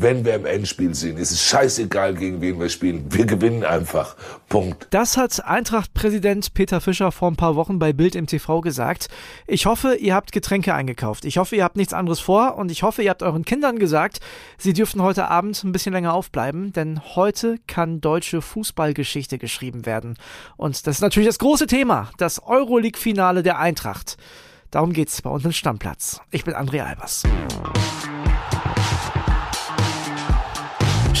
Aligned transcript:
wenn 0.00 0.24
wir 0.24 0.34
im 0.34 0.46
Endspiel 0.46 0.94
sind. 0.94 1.18
Es 1.18 1.32
ist 1.32 1.42
scheißegal, 1.42 2.14
gegen 2.14 2.40
wen 2.40 2.60
wir 2.60 2.68
spielen. 2.68 3.06
Wir 3.10 3.26
gewinnen 3.26 3.64
einfach. 3.64 4.16
Punkt. 4.48 4.86
Das 4.90 5.16
hat 5.16 5.44
Eintracht-Präsident 5.44 6.54
Peter 6.54 6.80
Fischer 6.80 7.10
vor 7.10 7.30
ein 7.30 7.36
paar 7.36 7.56
Wochen 7.56 7.78
bei 7.78 7.92
Bild 7.92 8.14
im 8.14 8.26
TV 8.26 8.60
gesagt. 8.60 9.08
Ich 9.46 9.66
hoffe, 9.66 9.94
ihr 9.96 10.14
habt 10.14 10.32
Getränke 10.32 10.74
eingekauft. 10.74 11.24
Ich 11.24 11.38
hoffe, 11.38 11.56
ihr 11.56 11.64
habt 11.64 11.76
nichts 11.76 11.92
anderes 11.92 12.20
vor 12.20 12.56
und 12.56 12.70
ich 12.70 12.82
hoffe, 12.82 13.02
ihr 13.02 13.10
habt 13.10 13.22
euren 13.22 13.44
Kindern 13.44 13.78
gesagt, 13.78 14.20
sie 14.56 14.72
dürften 14.72 15.02
heute 15.02 15.28
Abend 15.28 15.62
ein 15.64 15.72
bisschen 15.72 15.92
länger 15.92 16.14
aufbleiben, 16.14 16.72
denn 16.72 17.00
heute 17.16 17.56
kann 17.66 18.00
deutsche 18.00 18.40
Fußballgeschichte 18.40 19.38
geschrieben 19.38 19.84
werden. 19.84 20.16
Und 20.56 20.86
das 20.86 20.96
ist 20.96 21.02
natürlich 21.02 21.28
das 21.28 21.38
große 21.38 21.66
Thema, 21.66 22.10
das 22.18 22.42
Euroleague-Finale 22.42 23.42
der 23.42 23.58
Eintracht. 23.58 24.16
Darum 24.70 24.92
geht's 24.92 25.22
bei 25.22 25.30
uns 25.30 25.44
im 25.44 25.52
Stammplatz. 25.52 26.20
Ich 26.30 26.44
bin 26.44 26.54
André 26.54 26.82
Albers. 26.82 27.22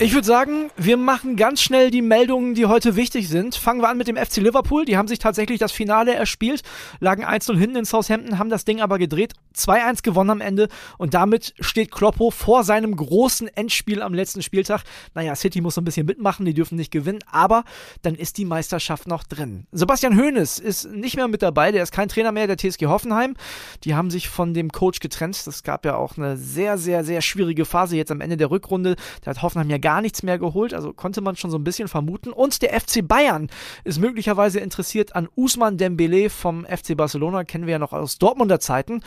Ich 0.00 0.12
würde 0.12 0.26
sagen, 0.26 0.72
wir 0.76 0.96
machen 0.96 1.36
ganz 1.36 1.62
schnell 1.62 1.92
die 1.92 2.02
Meldungen, 2.02 2.54
die 2.54 2.66
heute 2.66 2.96
wichtig 2.96 3.28
sind. 3.28 3.54
Fangen 3.54 3.80
wir 3.80 3.88
an 3.88 3.96
mit 3.96 4.08
dem 4.08 4.16
FC 4.16 4.38
Liverpool. 4.38 4.84
Die 4.84 4.96
haben 4.96 5.06
sich 5.06 5.20
tatsächlich 5.20 5.60
das 5.60 5.70
Finale 5.70 6.12
erspielt, 6.12 6.62
lagen 6.98 7.24
1-0 7.24 7.56
hinten 7.56 7.76
in 7.76 7.84
Southampton, 7.84 8.40
haben 8.40 8.50
das 8.50 8.64
Ding 8.64 8.80
aber 8.80 8.98
gedreht, 8.98 9.34
2-1 9.56 10.02
gewonnen 10.02 10.30
am 10.30 10.40
Ende 10.40 10.68
und 10.98 11.14
damit 11.14 11.54
steht 11.60 11.92
Kloppo 11.92 12.32
vor 12.32 12.64
seinem 12.64 12.96
großen 12.96 13.46
Endspiel 13.46 14.02
am 14.02 14.14
letzten 14.14 14.42
Spieltag. 14.42 14.82
Naja, 15.14 15.36
City 15.36 15.60
muss 15.60 15.76
so 15.76 15.80
ein 15.80 15.84
bisschen 15.84 16.06
mitmachen, 16.06 16.44
die 16.44 16.54
dürfen 16.54 16.74
nicht 16.74 16.90
gewinnen, 16.90 17.20
aber 17.30 17.62
dann 18.02 18.16
ist 18.16 18.36
die 18.36 18.44
Meisterschaft 18.44 19.06
noch 19.06 19.22
drin. 19.22 19.68
Sebastian 19.70 20.18
Hoeneß 20.18 20.58
ist 20.58 20.90
nicht 20.90 21.14
mehr 21.14 21.28
mit 21.28 21.40
dabei, 21.40 21.70
der 21.70 21.84
ist 21.84 21.92
kein 21.92 22.08
Trainer 22.08 22.32
mehr 22.32 22.48
der 22.48 22.58
TSG 22.58 22.86
Hoffenheim. 22.86 23.36
Die 23.84 23.94
haben 23.94 24.10
sich 24.10 24.28
von 24.28 24.54
dem 24.54 24.72
Coach 24.72 24.98
getrennt. 24.98 25.46
Das 25.46 25.62
gab 25.62 25.84
ja 25.84 25.94
auch 25.94 26.16
eine 26.16 26.36
sehr, 26.36 26.78
sehr, 26.78 27.04
sehr 27.04 27.22
schwierige 27.22 27.64
Phase 27.64 27.96
jetzt 27.96 28.10
am 28.10 28.20
Ende 28.20 28.36
der 28.36 28.50
Rückrunde. 28.50 28.96
Da 29.22 29.30
hat 29.30 29.42
Hoffenheim 29.42 29.70
ja 29.70 29.78
gar 29.84 30.00
nichts 30.00 30.22
mehr 30.22 30.38
geholt, 30.38 30.72
also 30.72 30.94
konnte 30.94 31.20
man 31.20 31.36
schon 31.36 31.50
so 31.50 31.58
ein 31.58 31.62
bisschen 31.62 31.88
vermuten. 31.88 32.32
Und 32.32 32.62
der 32.62 32.80
FC 32.80 33.06
Bayern 33.06 33.50
ist 33.84 34.00
möglicherweise 34.00 34.58
interessiert 34.58 35.14
an 35.14 35.28
Usman 35.36 35.76
Dembele 35.76 36.30
vom 36.30 36.64
FC 36.64 36.96
Barcelona, 36.96 37.44
kennen 37.44 37.66
wir 37.66 37.72
ja 37.72 37.78
noch 37.78 37.92
aus 37.92 38.16
Dortmunder 38.16 38.60
Zeiten. 38.60 39.02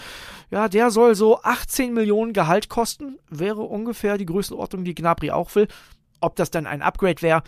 Ja, 0.52 0.70
der 0.70 0.92
soll 0.92 1.16
so 1.16 1.42
18 1.42 1.96
Millionen 1.96 2.32
Gehalt 2.32 2.70
kosten, 2.70 3.18
wäre 3.28 3.64
ungefähr 3.64 4.20
die 4.20 4.28
Größenordnung, 4.28 4.84
die 4.84 4.94
Gnabry 4.94 5.32
auch 5.32 5.56
will. 5.56 5.68
Ob 6.22 6.36
das 6.36 6.52
dann 6.52 6.68
ein 6.68 6.84
Upgrade 6.84 7.24
wäre, 7.24 7.42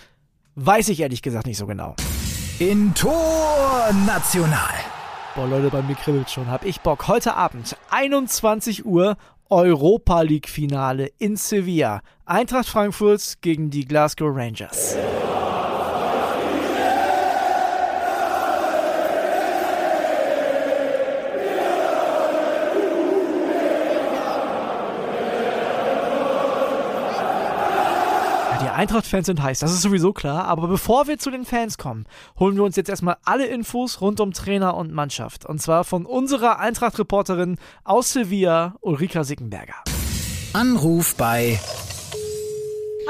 weiß 0.56 0.90
ich 0.90 1.00
ehrlich 1.00 1.22
gesagt 1.22 1.46
nicht 1.46 1.58
so 1.58 1.68
genau. 1.68 1.96
In 2.58 2.96
Tor 2.96 3.92
National. 4.08 4.74
Boah, 5.36 5.46
Leute, 5.46 5.70
bei 5.70 5.84
mir 5.84 5.96
kribbelt 5.96 6.32
schon. 6.32 6.48
Hab 6.48 6.66
ich 6.66 6.82
Bock. 6.82 7.08
Heute 7.08 7.36
Abend, 7.36 7.78
21 7.92 8.88
Uhr, 8.88 9.18
Europa 9.50 10.22
League 10.22 10.48
Finale 10.48 11.12
in 11.18 11.36
Sevilla. 11.36 12.02
Eintracht 12.26 12.70
Frankfurt 12.70 13.42
gegen 13.42 13.72
die 13.72 13.86
Glasgow 13.86 14.30
Rangers. 14.32 14.96
Die 28.62 28.68
Eintracht-Fans 28.68 29.26
sind 29.26 29.42
heiß, 29.42 29.60
das 29.60 29.72
ist 29.72 29.82
sowieso 29.82 30.12
klar. 30.12 30.46
Aber 30.46 30.68
bevor 30.68 31.08
wir 31.08 31.18
zu 31.18 31.32
den 31.32 31.46
Fans 31.46 31.78
kommen, 31.78 32.06
holen 32.38 32.56
wir 32.58 32.64
uns 32.64 32.76
jetzt 32.76 32.90
erstmal 32.90 33.18
alle 33.24 33.46
Infos 33.46 34.02
rund 34.02 34.20
um 34.20 34.34
Trainer 34.34 34.76
und 34.76 34.92
Mannschaft. 34.92 35.46
Und 35.46 35.62
zwar 35.62 35.86
von 35.86 36.06
unserer 36.06 36.60
Eintracht-Reporterin 36.60 37.58
aus 37.86 38.12
Sevilla, 38.12 38.76
Ulrika 38.82 39.24
Sickenberger. 39.24 39.76
Anruf 40.54 41.16
bei 41.16 41.60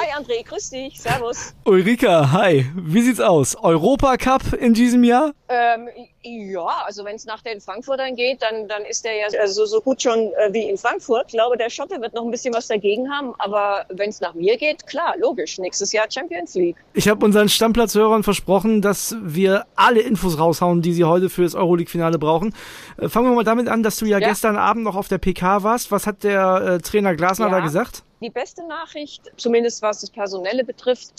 Hi 0.02 0.08
André, 0.18 0.44
grüß 0.48 0.70
dich, 0.70 1.02
servus. 1.02 1.54
Ulrika, 1.66 2.32
hi. 2.32 2.66
Wie 2.74 3.02
sieht's 3.02 3.20
aus? 3.20 3.58
Europacup 3.62 4.54
in 4.54 4.74
diesem 4.74 5.04
Jahr? 5.04 5.34
Ähm, 5.50 5.90
ja, 6.22 6.68
also 6.86 7.04
wenn 7.04 7.18
es 7.18 7.26
nach 7.26 7.42
den 7.42 7.60
Frankfurtern 7.60 8.16
geht, 8.16 8.42
dann, 8.42 8.70
dann 8.70 8.84
ist 8.86 9.04
der 9.04 9.18
ja 9.18 9.28
also 9.42 9.66
so 9.66 9.82
gut 9.82 10.02
schon 10.02 10.18
äh, 10.20 10.54
wie 10.54 10.70
in 10.70 10.78
Frankfurt. 10.78 11.26
Ich 11.28 11.34
glaube, 11.34 11.58
der 11.58 11.70
Schotte 11.70 12.00
wird 12.00 12.14
noch 12.14 12.24
ein 12.24 12.32
bisschen 12.32 12.54
was 12.54 12.68
dagegen 12.68 13.12
haben, 13.12 13.34
aber 13.40 13.86
wenn 13.90 14.10
es 14.10 14.22
nach 14.22 14.34
mir 14.36 14.56
geht, 14.56 14.88
klar, 14.88 15.16
logisch, 15.18 15.58
nächstes 15.58 15.92
Jahr 15.92 16.06
Champions 16.10 16.56
League. 16.56 16.78
Ich 16.94 17.10
habe 17.10 17.26
unseren 17.26 17.50
Stammplatzhörern 17.50 18.24
versprochen, 18.24 18.82
dass 18.82 19.18
wir 19.22 19.66
alle 19.76 20.00
Infos 20.00 20.40
raushauen, 20.40 20.82
die 20.82 20.94
sie 20.94 21.04
heute 21.04 21.30
für 21.30 21.44
das 21.44 21.56
Euroleague-Finale 21.56 22.20
brauchen. 22.20 22.56
Äh, 22.98 23.10
fangen 23.10 23.30
wir 23.32 23.36
mal 23.36 23.44
damit 23.44 23.68
an, 23.68 23.84
dass 23.84 23.98
du 23.98 24.06
ja, 24.06 24.20
Ja. 24.20 24.30
gestern 24.30 24.56
Abend 24.56 24.86
noch 24.86 24.96
auf 24.96 25.10
der 25.10 25.18
PK 25.18 25.64
warst. 25.64 25.92
Was 25.92 26.08
hat 26.08 26.24
der 26.24 26.78
äh, 26.78 26.80
Trainer 26.80 27.16
Glasner 27.16 27.48
Ja. 27.48 27.52
da 27.52 27.60
gesagt? 27.60 28.04
Die 28.22 28.30
beste 28.30 28.68
Nachricht, 28.68 29.32
zumindest 29.38 29.82
was 29.82 30.02
das 30.02 30.10
Personelle 30.10 30.66
betrifft, 30.66 31.14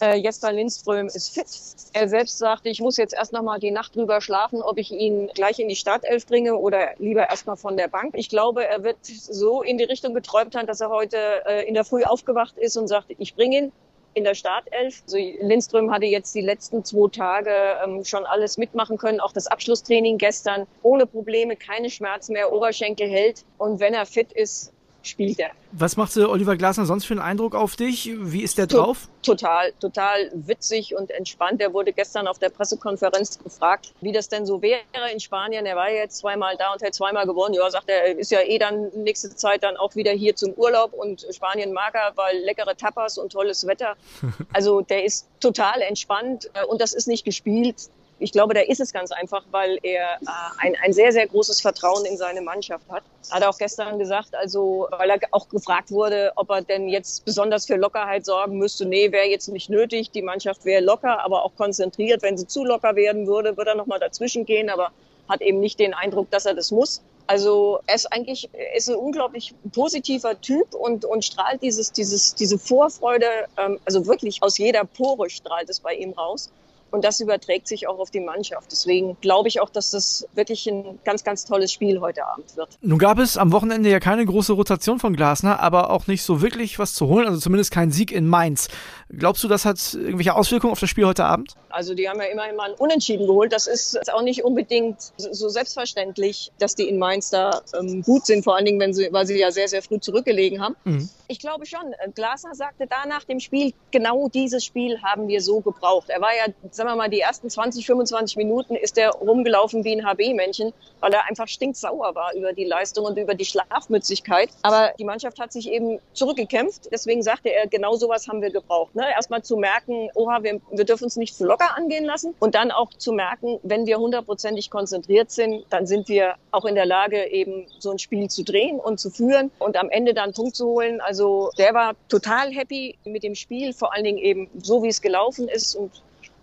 äh, 0.00 0.16
Jesper 0.16 0.52
Lindström 0.52 1.06
ist 1.06 1.34
fit. 1.34 1.46
Er 1.92 2.08
selbst 2.08 2.38
sagte, 2.38 2.70
ich 2.70 2.80
muss 2.80 2.96
jetzt 2.96 3.12
erst 3.12 3.34
noch 3.34 3.42
mal 3.42 3.58
die 3.58 3.70
Nacht 3.70 3.94
drüber 3.94 4.22
schlafen, 4.22 4.62
ob 4.62 4.78
ich 4.78 4.90
ihn 4.90 5.28
gleich 5.34 5.58
in 5.58 5.68
die 5.68 5.76
Startelf 5.76 6.26
bringe 6.26 6.56
oder 6.56 6.94
lieber 6.98 7.28
erst 7.28 7.46
mal 7.46 7.56
von 7.56 7.76
der 7.76 7.88
Bank. 7.88 8.14
Ich 8.16 8.30
glaube, 8.30 8.66
er 8.66 8.82
wird 8.82 8.96
so 9.04 9.62
in 9.62 9.76
die 9.76 9.84
Richtung 9.84 10.14
geträumt 10.14 10.54
haben, 10.56 10.66
dass 10.66 10.80
er 10.80 10.88
heute 10.88 11.18
äh, 11.44 11.68
in 11.68 11.74
der 11.74 11.84
Früh 11.84 12.04
aufgewacht 12.04 12.56
ist 12.56 12.78
und 12.78 12.88
sagte, 12.88 13.14
ich 13.18 13.34
bringe 13.34 13.56
ihn 13.58 13.72
in 14.14 14.24
der 14.24 14.34
Startelf. 14.34 15.02
Also 15.04 15.18
Lindström 15.18 15.90
hatte 15.90 16.06
jetzt 16.06 16.34
die 16.34 16.40
letzten 16.40 16.84
zwei 16.84 17.10
Tage 17.10 17.50
ähm, 17.84 18.02
schon 18.02 18.24
alles 18.24 18.56
mitmachen 18.56 18.96
können, 18.96 19.20
auch 19.20 19.32
das 19.32 19.46
Abschlusstraining 19.46 20.16
gestern 20.16 20.66
ohne 20.82 21.04
Probleme, 21.04 21.54
keine 21.54 21.90
Schmerzen 21.90 22.32
mehr, 22.32 22.50
Oberschenkel 22.50 23.08
hält 23.08 23.44
und 23.58 23.78
wenn 23.78 23.92
er 23.92 24.06
fit 24.06 24.32
ist, 24.32 24.72
spielt 25.06 25.38
er. 25.38 25.50
Was 25.72 25.96
machte 25.96 26.28
Oliver 26.30 26.56
Glasner 26.56 26.86
sonst 26.86 27.04
für 27.04 27.14
einen 27.14 27.20
Eindruck 27.22 27.54
auf 27.54 27.76
dich? 27.76 28.10
Wie 28.18 28.42
ist 28.42 28.58
der 28.58 28.68
To- 28.68 28.78
drauf? 28.78 29.08
Total, 29.22 29.72
total 29.80 30.30
witzig 30.34 30.94
und 30.96 31.10
entspannt. 31.10 31.60
Er 31.60 31.72
wurde 31.72 31.92
gestern 31.92 32.26
auf 32.28 32.38
der 32.38 32.48
Pressekonferenz 32.50 33.38
gefragt, 33.42 33.92
wie 34.00 34.12
das 34.12 34.28
denn 34.28 34.46
so 34.46 34.62
wäre 34.62 34.80
in 35.12 35.18
Spanien. 35.20 35.66
Er 35.66 35.76
war 35.76 35.90
jetzt 35.90 36.18
zweimal 36.18 36.56
da 36.56 36.72
und 36.72 36.82
hat 36.82 36.94
zweimal 36.94 37.26
gewonnen. 37.26 37.54
Ja, 37.54 37.68
sagt 37.70 37.88
er, 37.88 38.04
er 38.06 38.18
ist 38.18 38.30
ja 38.30 38.40
eh 38.42 38.58
dann 38.58 38.88
nächste 38.94 39.34
Zeit 39.34 39.62
dann 39.62 39.76
auch 39.76 39.94
wieder 39.96 40.12
hier 40.12 40.36
zum 40.36 40.52
Urlaub 40.54 40.92
und 40.92 41.26
Spanien 41.32 41.72
mag 41.72 41.94
er, 41.94 42.12
weil 42.16 42.38
leckere 42.38 42.76
Tapas 42.76 43.18
und 43.18 43.32
tolles 43.32 43.66
Wetter. 43.66 43.96
Also 44.52 44.80
der 44.80 45.04
ist 45.04 45.26
total 45.40 45.82
entspannt 45.82 46.48
äh, 46.54 46.64
und 46.64 46.80
das 46.80 46.94
ist 46.94 47.08
nicht 47.08 47.24
gespielt. 47.24 47.76
Ich 48.18 48.32
glaube, 48.32 48.54
da 48.54 48.60
ist 48.60 48.80
es 48.80 48.92
ganz 48.92 49.12
einfach, 49.12 49.44
weil 49.50 49.78
er 49.82 50.14
äh, 50.14 50.26
ein, 50.58 50.74
ein 50.82 50.92
sehr, 50.92 51.12
sehr 51.12 51.26
großes 51.26 51.60
Vertrauen 51.60 52.06
in 52.06 52.16
seine 52.16 52.40
Mannschaft 52.40 52.88
hat. 52.88 53.02
Hat 53.30 53.42
er 53.42 53.50
auch 53.50 53.58
gestern 53.58 53.98
gesagt, 53.98 54.34
also 54.34 54.88
weil 54.90 55.10
er 55.10 55.18
auch 55.32 55.48
gefragt 55.48 55.90
wurde, 55.90 56.32
ob 56.36 56.50
er 56.50 56.62
denn 56.62 56.88
jetzt 56.88 57.24
besonders 57.26 57.66
für 57.66 57.76
Lockerheit 57.76 58.24
sorgen 58.24 58.56
müsste. 58.56 58.86
Nee, 58.86 59.12
wäre 59.12 59.26
jetzt 59.26 59.48
nicht 59.48 59.68
nötig. 59.68 60.10
Die 60.12 60.22
Mannschaft 60.22 60.64
wäre 60.64 60.82
locker, 60.82 61.22
aber 61.22 61.44
auch 61.44 61.54
konzentriert. 61.56 62.22
Wenn 62.22 62.38
sie 62.38 62.46
zu 62.46 62.64
locker 62.64 62.96
werden 62.96 63.26
würde, 63.26 63.56
würde 63.56 63.72
er 63.72 63.76
nochmal 63.76 64.00
dazwischen 64.00 64.46
gehen, 64.46 64.70
aber 64.70 64.92
hat 65.28 65.42
eben 65.42 65.60
nicht 65.60 65.78
den 65.78 65.92
Eindruck, 65.92 66.30
dass 66.30 66.46
er 66.46 66.54
das 66.54 66.70
muss. 66.70 67.02
Also 67.26 67.80
er 67.86 67.96
ist 67.96 68.12
eigentlich 68.12 68.48
er 68.52 68.76
ist 68.76 68.88
ein 68.88 68.94
unglaublich 68.94 69.52
positiver 69.72 70.40
Typ 70.40 70.74
und, 70.74 71.04
und 71.04 71.24
strahlt 71.24 71.60
dieses, 71.60 71.92
dieses, 71.92 72.34
diese 72.34 72.58
Vorfreude, 72.58 73.26
ähm, 73.56 73.80
also 73.84 74.06
wirklich 74.06 74.42
aus 74.42 74.58
jeder 74.58 74.84
Pore 74.84 75.28
strahlt 75.28 75.68
es 75.68 75.80
bei 75.80 75.94
ihm 75.94 76.12
raus. 76.12 76.50
Und 76.96 77.04
das 77.04 77.20
überträgt 77.20 77.68
sich 77.68 77.86
auch 77.88 77.98
auf 77.98 78.10
die 78.10 78.20
Mannschaft. 78.20 78.72
Deswegen 78.72 79.18
glaube 79.20 79.48
ich 79.48 79.60
auch, 79.60 79.68
dass 79.68 79.90
das 79.90 80.26
wirklich 80.34 80.66
ein 80.66 80.98
ganz, 81.04 81.24
ganz 81.24 81.44
tolles 81.44 81.70
Spiel 81.70 82.00
heute 82.00 82.26
Abend 82.26 82.56
wird. 82.56 82.70
Nun 82.80 82.98
gab 82.98 83.18
es 83.18 83.36
am 83.36 83.52
Wochenende 83.52 83.90
ja 83.90 84.00
keine 84.00 84.24
große 84.24 84.54
Rotation 84.54 84.98
von 84.98 85.14
Glasner, 85.14 85.60
aber 85.60 85.90
auch 85.90 86.06
nicht 86.06 86.22
so 86.22 86.40
wirklich 86.40 86.78
was 86.78 86.94
zu 86.94 87.06
holen, 87.08 87.26
also 87.26 87.38
zumindest 87.38 87.70
kein 87.70 87.90
Sieg 87.90 88.12
in 88.12 88.26
Mainz. 88.26 88.68
Glaubst 89.10 89.44
du, 89.44 89.48
das 89.48 89.66
hat 89.66 89.76
irgendwelche 89.92 90.34
Auswirkungen 90.34 90.72
auf 90.72 90.80
das 90.80 90.88
Spiel 90.88 91.04
heute 91.04 91.26
Abend? 91.26 91.52
Also 91.68 91.94
die 91.94 92.08
haben 92.08 92.18
ja 92.18 92.28
immerhin 92.28 92.56
mal 92.56 92.70
ein 92.70 92.76
Unentschieden 92.78 93.26
geholt. 93.26 93.52
Das 93.52 93.66
ist 93.66 94.10
auch 94.10 94.22
nicht 94.22 94.42
unbedingt 94.42 94.96
so 95.18 95.50
selbstverständlich, 95.50 96.50
dass 96.58 96.74
die 96.74 96.88
in 96.88 96.98
Mainz 96.98 97.28
da 97.28 97.60
ähm, 97.78 98.00
gut 98.00 98.24
sind, 98.24 98.42
vor 98.42 98.56
allen 98.56 98.64
Dingen, 98.64 98.80
wenn 98.80 98.94
sie, 98.94 99.08
weil 99.12 99.26
sie 99.26 99.38
ja 99.38 99.50
sehr, 99.50 99.68
sehr 99.68 99.82
früh 99.82 100.00
zurückgelegen 100.00 100.62
haben. 100.62 100.76
Mhm. 100.84 101.10
Ich 101.28 101.38
glaube 101.40 101.66
schon. 101.66 101.92
Äh, 101.98 102.10
Glasner 102.14 102.54
sagte 102.54 102.86
da 102.86 103.06
nach 103.06 103.24
dem 103.24 103.40
Spiel, 103.40 103.74
genau 103.90 104.28
dieses 104.28 104.64
Spiel 104.64 105.02
haben 105.02 105.28
wir 105.28 105.40
so 105.42 105.60
gebraucht. 105.60 106.08
Er 106.08 106.20
war 106.20 106.34
ja, 106.34 106.52
sagen 106.86 106.98
wir 106.98 107.02
mal, 107.02 107.10
die 107.10 107.20
ersten 107.20 107.50
20, 107.50 107.84
25 107.84 108.36
Minuten 108.36 108.76
ist 108.76 108.96
er 108.96 109.10
rumgelaufen 109.10 109.84
wie 109.84 109.92
ein 109.92 110.06
HB-Männchen, 110.06 110.72
weil 111.00 111.12
er 111.12 111.26
einfach 111.28 111.48
stinksauer 111.48 112.14
war 112.14 112.32
über 112.34 112.52
die 112.52 112.64
Leistung 112.64 113.06
und 113.06 113.18
über 113.18 113.34
die 113.34 113.44
Schlafmützigkeit. 113.44 114.50
Aber 114.62 114.92
die 114.98 115.04
Mannschaft 115.04 115.40
hat 115.40 115.52
sich 115.52 115.68
eben 115.68 115.98
zurückgekämpft. 116.12 116.88
Deswegen 116.92 117.22
sagte 117.22 117.52
er, 117.52 117.66
genau 117.66 117.96
sowas 117.96 118.28
haben 118.28 118.40
wir 118.40 118.50
gebraucht. 118.50 118.94
Ne? 118.94 119.04
Erstmal 119.10 119.42
zu 119.42 119.56
merken, 119.56 120.10
oha, 120.14 120.42
wir, 120.42 120.60
wir 120.70 120.84
dürfen 120.84 121.04
uns 121.04 121.16
nicht 121.16 121.34
zu 121.36 121.44
locker 121.44 121.76
angehen 121.76 122.04
lassen. 122.04 122.34
Und 122.38 122.54
dann 122.54 122.70
auch 122.70 122.90
zu 122.90 123.12
merken, 123.12 123.58
wenn 123.64 123.86
wir 123.86 123.98
hundertprozentig 123.98 124.70
konzentriert 124.70 125.30
sind, 125.30 125.64
dann 125.70 125.86
sind 125.86 126.08
wir 126.08 126.34
auch 126.52 126.64
in 126.64 126.76
der 126.76 126.86
Lage, 126.86 127.26
eben 127.30 127.66
so 127.80 127.90
ein 127.90 127.98
Spiel 127.98 128.28
zu 128.28 128.44
drehen 128.44 128.78
und 128.78 129.00
zu 129.00 129.10
führen 129.10 129.50
und 129.58 129.76
am 129.76 129.90
Ende 129.90 130.14
dann 130.14 130.24
einen 130.24 130.34
Punkt 130.34 130.54
zu 130.54 130.66
holen. 130.66 131.00
Also 131.00 131.50
der 131.58 131.74
war 131.74 131.94
total 132.08 132.52
happy 132.52 132.96
mit 133.04 133.24
dem 133.24 133.34
Spiel, 133.34 133.72
vor 133.72 133.92
allen 133.92 134.04
Dingen 134.04 134.18
eben 134.18 134.48
so, 134.62 134.82
wie 134.82 134.88
es 134.88 135.00
gelaufen 135.02 135.48
ist. 135.48 135.74
Und 135.74 135.90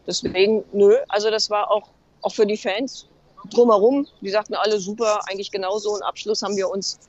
deswegen, 0.08 0.64
nö, 0.72 0.96
also 1.08 1.30
das 1.30 1.50
war 1.50 1.72
auch, 1.72 1.90
auch 2.22 2.34
für 2.34 2.46
die 2.46 2.58
Fans 2.58 3.08
drumherum, 3.52 4.08
die 4.22 4.30
sagten 4.30 4.56
alle 4.56 4.80
super, 4.80 5.20
eigentlich 5.30 5.52
genau 5.52 5.78
so 5.78 5.94
einen 5.94 6.04
Abschluss 6.04 6.42
haben 6.42 6.56
wir 6.56 6.70
uns 6.70 7.00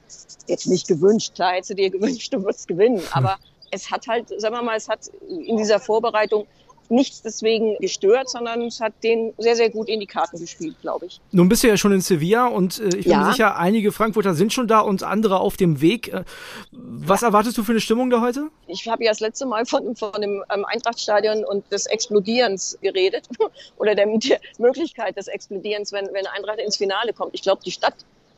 jetzt 0.48 0.66
nicht 0.66 0.88
gewünscht. 0.88 1.34
Klar, 1.34 1.52
hättest 1.52 1.70
du 1.70 1.74
dir 1.74 1.90
gewünscht, 1.90 2.32
du 2.32 2.42
würdest 2.42 2.66
gewinnen, 2.66 3.02
aber 3.12 3.36
es 3.70 3.90
hat 3.90 4.06
halt, 4.06 4.28
sagen 4.40 4.54
wir 4.54 4.62
mal, 4.62 4.76
es 4.76 4.88
hat 4.88 5.08
in 5.28 5.56
dieser 5.56 5.80
Vorbereitung 5.80 6.46
nichts 6.90 7.22
deswegen 7.22 7.76
gestört, 7.80 8.28
sondern 8.28 8.62
es 8.62 8.80
hat 8.80 8.92
den 9.02 9.32
sehr, 9.38 9.56
sehr 9.56 9.70
gut 9.70 9.88
in 9.88 10.00
die 10.00 10.06
Karten 10.06 10.38
gespielt, 10.38 10.76
glaube 10.80 11.06
ich. 11.06 11.20
Nun 11.32 11.48
bist 11.48 11.62
du 11.62 11.68
ja 11.68 11.76
schon 11.76 11.92
in 11.92 12.00
Sevilla 12.00 12.46
und 12.46 12.78
äh, 12.78 12.84
ich 12.96 13.04
bin 13.04 13.12
Ja. 13.12 13.18
mir 13.24 13.32
sicher, 13.32 13.56
einige 13.56 13.92
Frankfurter 13.92 14.34
sind 14.34 14.52
schon 14.52 14.68
da 14.68 14.80
und 14.80 15.02
andere 15.02 15.40
auf 15.40 15.56
dem 15.56 15.80
Weg. 15.80 16.08
Äh, 16.08 16.24
was 16.72 17.22
erwartest 17.22 17.56
du 17.58 17.62
für 17.64 17.72
eine 17.72 17.80
Stimmung 17.80 18.10
da 18.10 18.20
heute? 18.20 18.48
Ich 18.66 18.86
habe 18.88 19.04
ja 19.04 19.10
das 19.10 19.20
letzte 19.20 19.46
Mal 19.46 19.66
von, 19.66 19.96
von 19.96 20.12
dem 20.20 20.42
ähm, 20.52 20.64
Eintrachtstadion 20.64 21.44
und 21.44 21.70
des 21.72 21.86
Explodierens 21.86 22.78
geredet 22.82 23.28
oder 23.76 23.94
der, 23.94 24.06
der 24.06 24.40
Möglichkeit 24.58 25.16
des 25.16 25.28
Explodierens, 25.28 25.92
wenn, 25.92 26.06
wenn 26.12 26.26
Eintracht 26.26 26.58
ins 26.58 26.76
Finale 26.76 27.12
kommt. 27.12 27.34
Ich 27.34 27.42
glaube, 27.42 27.62
die 27.64 27.70
Stadt 27.70 27.94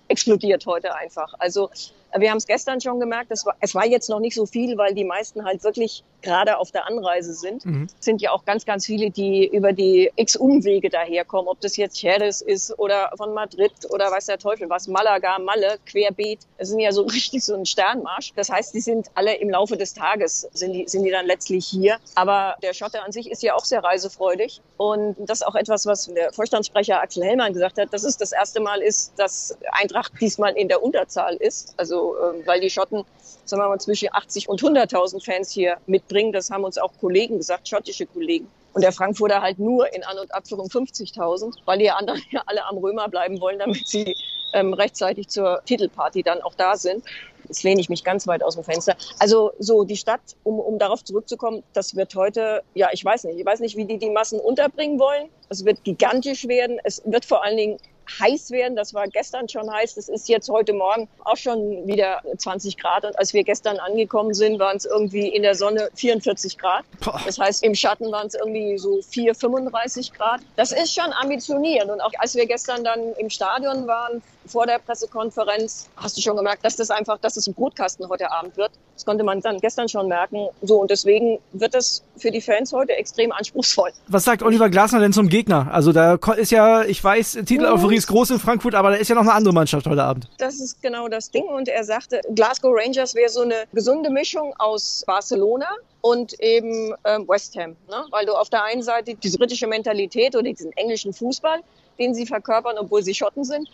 explodiert 0.08 0.66
heute 0.66 0.94
einfach. 0.94 1.34
Also 1.38 1.70
wir 2.16 2.30
haben 2.30 2.38
es 2.38 2.46
gestern 2.46 2.80
schon 2.80 3.00
gemerkt, 3.00 3.30
es 3.30 3.44
war, 3.44 3.56
es 3.60 3.74
war 3.74 3.86
jetzt 3.86 4.08
noch 4.08 4.20
nicht 4.20 4.34
so 4.34 4.46
viel, 4.46 4.76
weil 4.78 4.94
die 4.94 5.04
meisten 5.04 5.44
halt 5.44 5.62
wirklich 5.64 6.04
gerade 6.22 6.58
auf 6.58 6.70
der 6.72 6.86
Anreise 6.86 7.34
sind. 7.34 7.64
Mhm. 7.64 7.88
Es 7.98 8.04
sind 8.04 8.20
ja 8.20 8.32
auch 8.32 8.44
ganz, 8.44 8.64
ganz 8.64 8.86
viele, 8.86 9.10
die 9.10 9.46
über 9.46 9.72
die 9.72 10.10
x 10.16 10.36
Umwege 10.36 10.90
daherkommen, 10.90 11.48
ob 11.48 11.60
das 11.60 11.76
jetzt 11.76 12.00
Jerez 12.02 12.40
ist 12.40 12.76
oder 12.78 13.10
von 13.16 13.32
Madrid 13.34 13.72
oder 13.90 14.10
weiß 14.10 14.26
der 14.26 14.38
Teufel 14.38 14.68
was, 14.68 14.88
Malaga, 14.88 15.38
Malle, 15.38 15.78
Querbeet. 15.86 16.40
Es 16.58 16.68
sind 16.68 16.80
ja 16.80 16.92
so 16.92 17.02
richtig 17.16 17.44
so 17.44 17.54
ein 17.54 17.64
Sternmarsch. 17.64 18.32
Das 18.34 18.50
heißt, 18.50 18.74
die 18.74 18.80
sind 18.80 19.08
alle 19.14 19.36
im 19.36 19.50
Laufe 19.50 19.76
des 19.76 19.94
Tages, 19.94 20.48
sind 20.52 20.72
die, 20.72 20.88
sind 20.88 21.04
die 21.04 21.10
dann 21.10 21.26
letztlich 21.26 21.66
hier. 21.66 21.98
Aber 22.14 22.56
der 22.62 22.74
Schotte 22.74 23.02
an 23.02 23.12
sich 23.12 23.30
ist 23.30 23.42
ja 23.42 23.54
auch 23.54 23.64
sehr 23.64 23.82
reisefreudig. 23.84 24.60
Und 24.76 25.16
das 25.18 25.40
ist 25.40 25.46
auch 25.46 25.54
etwas, 25.54 25.86
was 25.86 26.06
der 26.06 26.32
Vorstandssprecher 26.32 27.00
Axel 27.00 27.24
Hellmann 27.24 27.52
gesagt 27.52 27.78
hat, 27.78 27.92
dass 27.92 28.04
es 28.04 28.16
das 28.16 28.32
erste 28.32 28.60
Mal 28.60 28.82
ist, 28.82 29.12
dass 29.16 29.56
Eintracht 29.72 30.12
diesmal 30.20 30.56
in 30.56 30.68
der 30.68 30.82
Unterzahl 30.82 31.36
ist. 31.36 31.74
Also, 31.76 31.95
ähm, 31.96 32.42
weil 32.46 32.60
die 32.60 32.70
Schotten 32.70 33.04
sagen 33.48 33.62
wir 33.62 33.68
mal, 33.68 33.78
zwischen 33.78 34.08
80 34.12 34.48
und 34.48 34.60
100.000 34.60 35.24
Fans 35.24 35.50
hier 35.50 35.76
mitbringen. 35.86 36.32
Das 36.32 36.50
haben 36.50 36.64
uns 36.64 36.78
auch 36.78 36.92
Kollegen 37.00 37.38
gesagt, 37.38 37.68
schottische 37.68 38.06
Kollegen. 38.06 38.48
Und 38.72 38.82
der 38.82 38.92
Frankfurter 38.92 39.40
halt 39.40 39.58
nur 39.58 39.92
in 39.94 40.04
An- 40.04 40.18
und 40.18 40.34
Abführung 40.34 40.68
50.000, 40.68 41.54
weil 41.64 41.78
die 41.78 41.90
anderen 41.90 42.20
ja 42.30 42.42
alle 42.46 42.64
am 42.66 42.76
Römer 42.76 43.08
bleiben 43.08 43.40
wollen, 43.40 43.58
damit 43.58 43.86
sie 43.86 44.14
ähm, 44.52 44.74
rechtzeitig 44.74 45.28
zur 45.28 45.62
Titelparty 45.64 46.22
dann 46.22 46.42
auch 46.42 46.54
da 46.54 46.76
sind. 46.76 47.02
Jetzt 47.44 47.62
lehne 47.62 47.80
ich 47.80 47.88
mich 47.88 48.02
ganz 48.02 48.26
weit 48.26 48.42
aus 48.42 48.56
dem 48.56 48.64
Fenster. 48.64 48.96
Also 49.18 49.52
so 49.60 49.84
die 49.84 49.96
Stadt, 49.96 50.20
um, 50.42 50.58
um 50.58 50.78
darauf 50.78 51.04
zurückzukommen, 51.04 51.62
das 51.74 51.94
wird 51.94 52.14
heute, 52.16 52.62
ja, 52.74 52.88
ich 52.92 53.04
weiß 53.04 53.24
nicht, 53.24 53.38
ich 53.38 53.46
weiß 53.46 53.60
nicht, 53.60 53.76
wie 53.76 53.84
die 53.84 53.98
die 53.98 54.10
Massen 54.10 54.40
unterbringen 54.40 54.98
wollen. 54.98 55.28
Es 55.48 55.64
wird 55.64 55.84
gigantisch 55.84 56.48
werden. 56.48 56.78
Es 56.82 57.00
wird 57.04 57.24
vor 57.24 57.44
allen 57.44 57.56
Dingen 57.56 57.78
heiß 58.20 58.50
werden. 58.50 58.76
Das 58.76 58.94
war 58.94 59.06
gestern 59.08 59.48
schon 59.48 59.70
heiß. 59.70 59.94
Das 59.94 60.08
ist 60.08 60.28
jetzt 60.28 60.48
heute 60.48 60.72
Morgen 60.72 61.08
auch 61.24 61.36
schon 61.36 61.86
wieder 61.86 62.22
20 62.36 62.76
Grad. 62.76 63.04
Und 63.04 63.18
als 63.18 63.32
wir 63.32 63.44
gestern 63.44 63.78
angekommen 63.78 64.34
sind, 64.34 64.58
waren 64.58 64.76
es 64.76 64.84
irgendwie 64.84 65.28
in 65.28 65.42
der 65.42 65.54
Sonne 65.54 65.90
44 65.94 66.58
Grad. 66.58 66.84
Das 67.24 67.38
heißt, 67.38 67.62
im 67.64 67.74
Schatten 67.74 68.10
waren 68.12 68.26
es 68.26 68.34
irgendwie 68.34 68.78
so 68.78 69.00
4, 69.02 69.34
35 69.34 70.12
Grad. 70.12 70.40
Das 70.56 70.72
ist 70.72 70.94
schon 70.94 71.12
ambitioniert. 71.12 71.88
Und 71.88 72.00
auch 72.00 72.12
als 72.18 72.34
wir 72.34 72.46
gestern 72.46 72.84
dann 72.84 73.12
im 73.18 73.30
Stadion 73.30 73.86
waren, 73.86 74.22
vor 74.48 74.66
der 74.66 74.78
Pressekonferenz, 74.78 75.88
hast 75.96 76.16
du 76.16 76.20
schon 76.20 76.36
gemerkt, 76.36 76.64
dass 76.64 76.76
das 76.76 76.90
einfach, 76.90 77.18
dass 77.18 77.36
es 77.36 77.46
ein 77.46 77.54
Brutkasten 77.54 78.08
heute 78.08 78.30
Abend 78.30 78.56
wird. 78.56 78.72
Das 78.94 79.04
konnte 79.04 79.24
man 79.24 79.40
dann 79.40 79.58
gestern 79.58 79.88
schon 79.88 80.08
merken. 80.08 80.48
So, 80.62 80.80
und 80.80 80.90
deswegen 80.90 81.38
wird 81.52 81.74
es 81.74 82.02
für 82.16 82.30
die 82.30 82.40
Fans 82.40 82.72
heute 82.72 82.92
extrem 82.94 83.32
anspruchsvoll. 83.32 83.90
Was 84.08 84.24
sagt 84.24 84.42
Oliver 84.42 84.70
Glasner 84.70 85.00
denn 85.00 85.12
zum 85.12 85.28
Gegner? 85.28 85.68
Also 85.70 85.92
da 85.92 86.18
ist 86.36 86.50
ja, 86.50 86.82
ich 86.84 87.02
weiß, 87.02 87.38
Titeleuphorie 87.44 87.96
ist 87.96 88.06
groß 88.06 88.30
in 88.30 88.38
Frankfurt, 88.38 88.74
aber 88.74 88.90
da 88.90 88.96
ist 88.96 89.08
ja 89.08 89.14
noch 89.14 89.22
eine 89.22 89.32
andere 89.32 89.52
Mannschaft 89.52 89.86
heute 89.86 90.02
Abend. 90.02 90.28
Das 90.38 90.60
ist 90.60 90.80
genau 90.82 91.08
das 91.08 91.30
Ding. 91.30 91.44
Und 91.44 91.68
er 91.68 91.84
sagte, 91.84 92.20
Glasgow 92.34 92.74
Rangers 92.74 93.14
wäre 93.14 93.28
so 93.28 93.42
eine 93.42 93.64
gesunde 93.72 94.10
Mischung 94.10 94.54
aus 94.58 95.04
Barcelona 95.06 95.68
und 96.00 96.38
eben 96.40 96.94
ähm, 97.04 97.26
West 97.28 97.56
Ham. 97.56 97.76
Ne? 97.88 98.04
Weil 98.10 98.26
du 98.26 98.32
auf 98.32 98.48
der 98.48 98.64
einen 98.64 98.82
Seite 98.82 99.14
diese 99.14 99.38
britische 99.38 99.66
Mentalität 99.66 100.34
oder 100.36 100.44
diesen 100.44 100.72
englischen 100.72 101.12
Fußball, 101.12 101.60
den 101.98 102.14
sie 102.14 102.26
verkörpern, 102.26 102.78
obwohl 102.78 103.02
sie 103.02 103.14
Schotten 103.14 103.44
sind. 103.44 103.68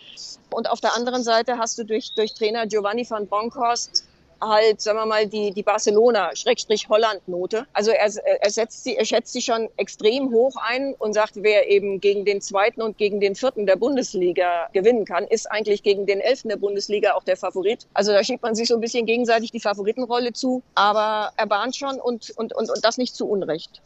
Und 0.51 0.69
auf 0.69 0.81
der 0.81 0.95
anderen 0.95 1.23
Seite 1.23 1.57
hast 1.57 1.77
du 1.77 1.83
durch, 1.83 2.13
durch 2.15 2.33
Trainer 2.33 2.67
Giovanni 2.67 3.09
van 3.09 3.27
Bronckhorst 3.27 4.05
halt, 4.49 4.81
sagen 4.81 4.99
wir 4.99 5.05
mal, 5.05 5.27
die, 5.27 5.51
die 5.51 5.63
Barcelona-Holland-Note. 5.63 7.65
Also 7.73 7.91
er, 7.91 8.11
er, 8.41 8.49
setzt 8.49 8.83
sie, 8.83 8.97
er 8.97 9.05
schätzt 9.05 9.33
sie 9.33 9.41
schon 9.41 9.69
extrem 9.77 10.31
hoch 10.31 10.55
ein 10.57 10.95
und 10.99 11.13
sagt, 11.13 11.33
wer 11.35 11.69
eben 11.69 11.99
gegen 12.01 12.25
den 12.25 12.41
zweiten 12.41 12.81
und 12.81 12.97
gegen 12.97 13.19
den 13.19 13.35
vierten 13.35 13.65
der 13.65 13.75
Bundesliga 13.75 14.69
gewinnen 14.73 15.05
kann, 15.05 15.25
ist 15.25 15.49
eigentlich 15.51 15.83
gegen 15.83 16.05
den 16.05 16.19
elften 16.19 16.49
der 16.49 16.57
Bundesliga 16.57 17.13
auch 17.13 17.23
der 17.23 17.37
Favorit. 17.37 17.87
Also 17.93 18.11
da 18.11 18.23
schiebt 18.23 18.43
man 18.43 18.55
sich 18.55 18.67
so 18.67 18.75
ein 18.75 18.81
bisschen 18.81 19.05
gegenseitig 19.05 19.51
die 19.51 19.59
Favoritenrolle 19.59 20.33
zu, 20.33 20.61
aber 20.75 21.31
er 21.37 21.47
bahnt 21.47 21.75
schon 21.75 21.99
und, 21.99 22.31
und, 22.31 22.53
und, 22.53 22.69
und 22.69 22.83
das 22.83 22.97
nicht 22.97 23.15
zu 23.15 23.27
Unrecht. 23.27 23.81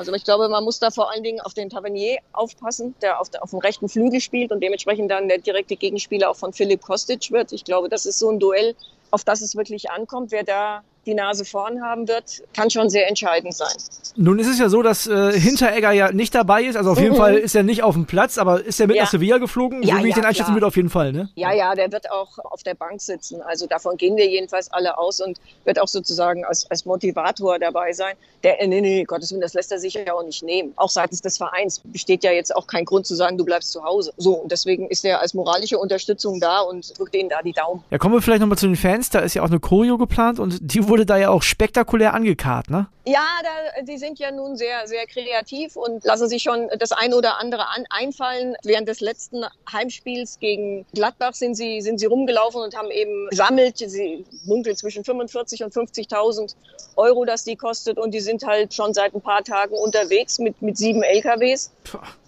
Also 0.00 0.14
ich 0.14 0.24
glaube, 0.24 0.48
man 0.48 0.64
muss 0.64 0.78
da 0.78 0.90
vor 0.90 1.10
allen 1.10 1.22
Dingen 1.22 1.42
auf 1.42 1.52
den 1.52 1.68
Tavernier 1.68 2.20
aufpassen, 2.32 2.94
der 3.02 3.20
auf, 3.20 3.28
der 3.28 3.42
auf 3.42 3.50
dem 3.50 3.58
rechten 3.58 3.86
Flügel 3.86 4.22
spielt 4.22 4.50
und 4.50 4.62
dementsprechend 4.62 5.10
dann 5.10 5.28
der 5.28 5.36
direkte 5.36 5.76
Gegenspieler 5.76 6.30
auch 6.30 6.36
von 6.36 6.54
Philipp 6.54 6.80
Kostic 6.80 7.30
wird. 7.30 7.52
Ich 7.52 7.64
glaube, 7.64 7.90
das 7.90 8.06
ist 8.06 8.18
so 8.18 8.30
ein 8.30 8.38
Duell, 8.38 8.74
auf 9.10 9.24
das 9.24 9.42
es 9.42 9.56
wirklich 9.56 9.90
ankommt. 9.90 10.32
Wer 10.32 10.42
da 10.42 10.82
die 11.06 11.14
Nase 11.14 11.44
vorn 11.44 11.82
haben 11.82 12.06
wird, 12.08 12.42
kann 12.54 12.70
schon 12.70 12.90
sehr 12.90 13.08
entscheidend 13.08 13.54
sein. 13.54 13.72
Nun 14.16 14.38
ist 14.38 14.48
es 14.48 14.58
ja 14.58 14.68
so, 14.68 14.82
dass 14.82 15.06
äh, 15.06 15.32
Hinteregger 15.38 15.92
ja 15.92 16.12
nicht 16.12 16.34
dabei 16.34 16.64
ist. 16.64 16.76
Also 16.76 16.90
auf 16.90 16.98
jeden 16.98 17.12
Mhm. 17.14 17.16
Fall 17.18 17.36
ist 17.36 17.54
er 17.54 17.62
nicht 17.62 17.82
auf 17.82 17.94
dem 17.94 18.06
Platz, 18.06 18.36
aber 18.38 18.62
ist 18.64 18.78
er 18.80 18.86
mit 18.86 18.96
Ja. 18.96 19.04
nach 19.04 19.10
Sevilla 19.10 19.38
geflogen? 19.38 19.82
Ja, 19.82 19.96
so 19.96 20.04
wie 20.04 20.08
ich 20.10 20.16
ja, 20.16 20.20
den 20.22 20.26
einschätzen 20.26 20.44
klar. 20.46 20.56
würde, 20.56 20.66
auf 20.66 20.76
jeden 20.76 20.90
Fall, 20.90 21.12
ne? 21.12 21.30
Ja, 21.36 21.52
ja, 21.52 21.74
der 21.74 21.90
wird 21.92 22.10
auch 22.10 22.38
auf 22.44 22.62
der 22.62 22.74
Bank 22.74 23.00
sitzen. 23.00 23.40
Also 23.42 23.66
davon 23.66 23.96
gehen 23.96 24.16
wir 24.16 24.28
jedenfalls 24.28 24.70
alle 24.72 24.98
aus 24.98 25.20
und 25.20 25.38
wird 25.64 25.80
auch 25.80 25.88
sozusagen 25.88 26.44
als, 26.44 26.70
als 26.70 26.84
Motivator 26.84 27.58
dabei 27.58 27.92
sein. 27.92 28.14
Der, 28.44 28.60
äh, 28.60 28.66
nee, 28.66 28.80
nee, 28.80 29.04
Gottes 29.04 29.30
Willen, 29.30 29.40
das 29.40 29.54
lässt 29.54 29.72
er 29.72 29.78
sich 29.78 29.94
ja 29.94 30.12
auch 30.12 30.22
nicht 30.24 30.42
nehmen. 30.42 30.72
Auch 30.76 30.90
seitens 30.90 31.20
des 31.22 31.38
Vereins 31.38 31.80
besteht 31.84 32.24
ja 32.24 32.32
jetzt 32.32 32.54
auch 32.54 32.66
kein 32.66 32.84
Grund 32.84 33.06
zu 33.06 33.14
sagen, 33.14 33.38
du 33.38 33.44
bleibst 33.44 33.72
zu 33.72 33.82
Hause. 33.84 34.12
So, 34.16 34.34
und 34.34 34.52
deswegen 34.52 34.88
ist 34.88 35.04
er 35.04 35.20
als 35.20 35.34
moralische 35.34 35.78
Unterstützung 35.78 36.40
da 36.40 36.60
und 36.60 36.98
drückt 36.98 37.14
denen 37.14 37.28
da 37.28 37.40
die 37.42 37.52
Daumen. 37.52 37.82
Ja, 37.90 37.98
kommen 37.98 38.14
wir 38.14 38.22
vielleicht 38.22 38.40
nochmal 38.40 38.58
zu 38.58 38.66
den 38.66 38.76
Fans. 38.76 39.10
Da 39.10 39.20
ist 39.20 39.34
ja 39.34 39.42
auch 39.42 39.46
eine 39.48 39.60
Choreo 39.60 39.98
geplant 39.98 40.38
und 40.38 40.58
die 40.60 40.88
wurde 40.90 41.06
da 41.06 41.16
ja 41.16 41.30
auch 41.30 41.42
spektakulär 41.42 42.12
angekarrt, 42.12 42.68
ne? 42.68 42.88
Ja, 43.06 43.26
da, 43.42 43.82
die 43.82 43.96
sind 43.96 44.18
ja 44.18 44.30
nun 44.30 44.56
sehr, 44.56 44.86
sehr 44.86 45.06
kreativ 45.06 45.74
und 45.74 46.04
lassen 46.04 46.28
sich 46.28 46.42
schon 46.42 46.68
das 46.78 46.92
ein 46.92 47.14
oder 47.14 47.40
andere 47.40 47.66
an, 47.68 47.84
einfallen. 47.88 48.56
Während 48.62 48.88
des 48.88 49.00
letzten 49.00 49.44
Heimspiels 49.72 50.38
gegen 50.38 50.84
Gladbach 50.92 51.34
sind 51.34 51.54
sie, 51.54 51.80
sind 51.80 51.98
sie 51.98 52.06
rumgelaufen 52.06 52.60
und 52.60 52.76
haben 52.76 52.90
eben 52.90 53.28
gesammelt. 53.30 53.78
Sie 53.78 54.24
munkeln 54.44 54.76
zwischen 54.76 55.02
45 55.02 55.64
und 55.64 55.72
50.000 55.72 56.54
Euro, 56.96 57.24
dass 57.24 57.44
die 57.44 57.56
kostet. 57.56 57.98
Und 57.98 58.12
die 58.12 58.20
sind 58.20 58.44
halt 58.46 58.74
schon 58.74 58.92
seit 58.92 59.14
ein 59.14 59.22
paar 59.22 59.42
Tagen 59.42 59.74
unterwegs 59.74 60.38
mit, 60.38 60.60
mit 60.60 60.76
sieben 60.76 61.02
LKWs 61.02 61.72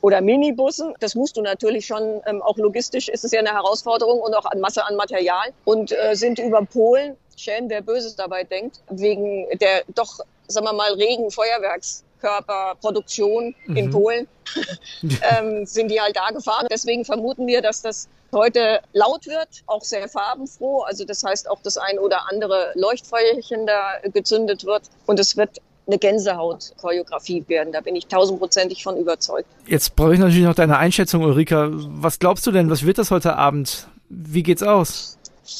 oder 0.01 0.23
Minibussen. 0.23 0.95
Das 1.01 1.15
musst 1.15 1.37
du 1.37 1.43
natürlich 1.43 1.87
schon, 1.87 2.23
ähm, 2.27 2.41
auch 2.41 2.57
logistisch 2.57 3.09
ist 3.09 3.25
es 3.25 3.33
ja 3.33 3.41
eine 3.41 3.53
Herausforderung 3.53 4.21
und 4.21 4.35
auch 4.35 4.47
an 4.47 4.59
Masse 4.59 4.85
an 4.87 4.97
Material. 4.97 5.53
Und 5.65 5.93
äh, 5.93 6.17
sind 6.17 6.39
über 6.39 6.65
Polen, 6.65 7.17
Schelm, 7.43 7.69
wer 7.69 7.83
Böses 7.83 8.17
dabei 8.17 8.45
denkt, 8.45 8.81
wegen 8.91 9.47
der 9.61 9.83
doch, 9.95 10.21
sagen 10.47 10.67
wir 10.67 10.73
mal, 10.73 10.93
regen 10.95 11.31
Feuerwerkskörperproduktion 11.31 13.55
in 13.75 13.87
Mhm. 13.87 13.91
Polen, 13.91 14.29
ähm, 15.39 15.67
sind 15.67 15.91
die 15.91 16.01
halt 16.01 16.17
da 16.17 16.31
gefahren. 16.31 16.67
Deswegen 16.71 17.05
vermuten 17.05 17.47
wir, 17.47 17.61
dass 17.63 17.83
das 17.83 18.09
heute 18.33 18.81
laut 18.93 19.27
wird, 19.27 19.49
auch 19.67 19.83
sehr 19.83 20.09
farbenfroh. 20.09 20.83
Also 20.83 21.05
das 21.05 21.25
heißt 21.25 21.51
auch 21.51 21.61
das 21.63 21.77
ein 21.77 21.99
oder 21.99 22.31
andere 22.31 22.73
Leuchtfeuerchen 22.75 23.67
da 23.67 23.99
gezündet 24.13 24.65
wird. 24.65 24.85
Und 25.07 25.19
es 25.21 25.37
wird 25.37 25.59
eine 25.87 25.99
Gänsehaut-Choreografie 25.99 27.45
werden. 27.49 27.73
Da 27.73 27.81
bin 27.81 27.97
ich 27.97 28.07
tausendprozentig 28.07 28.85
von 28.85 28.97
überzeugt. 28.97 29.49
Jetzt 29.67 29.97
brauche 29.97 30.15
ich 30.15 30.21
natürlich 30.21 30.45
noch 30.45 30.55
deine 30.55 30.79
Einschätzung, 30.79 31.25
Ulrika. 31.25 31.69
Was 31.73 32.19
glaubst 32.21 32.47
du 32.47 32.53
denn? 32.53 32.71
Was 32.71 32.87
wird 32.87 32.99
das 32.99 33.11
heute 33.11 33.37
Abend? 33.37 33.89
Wie 34.09 34.43
geht's 34.43 34.63
aus? 34.63 35.19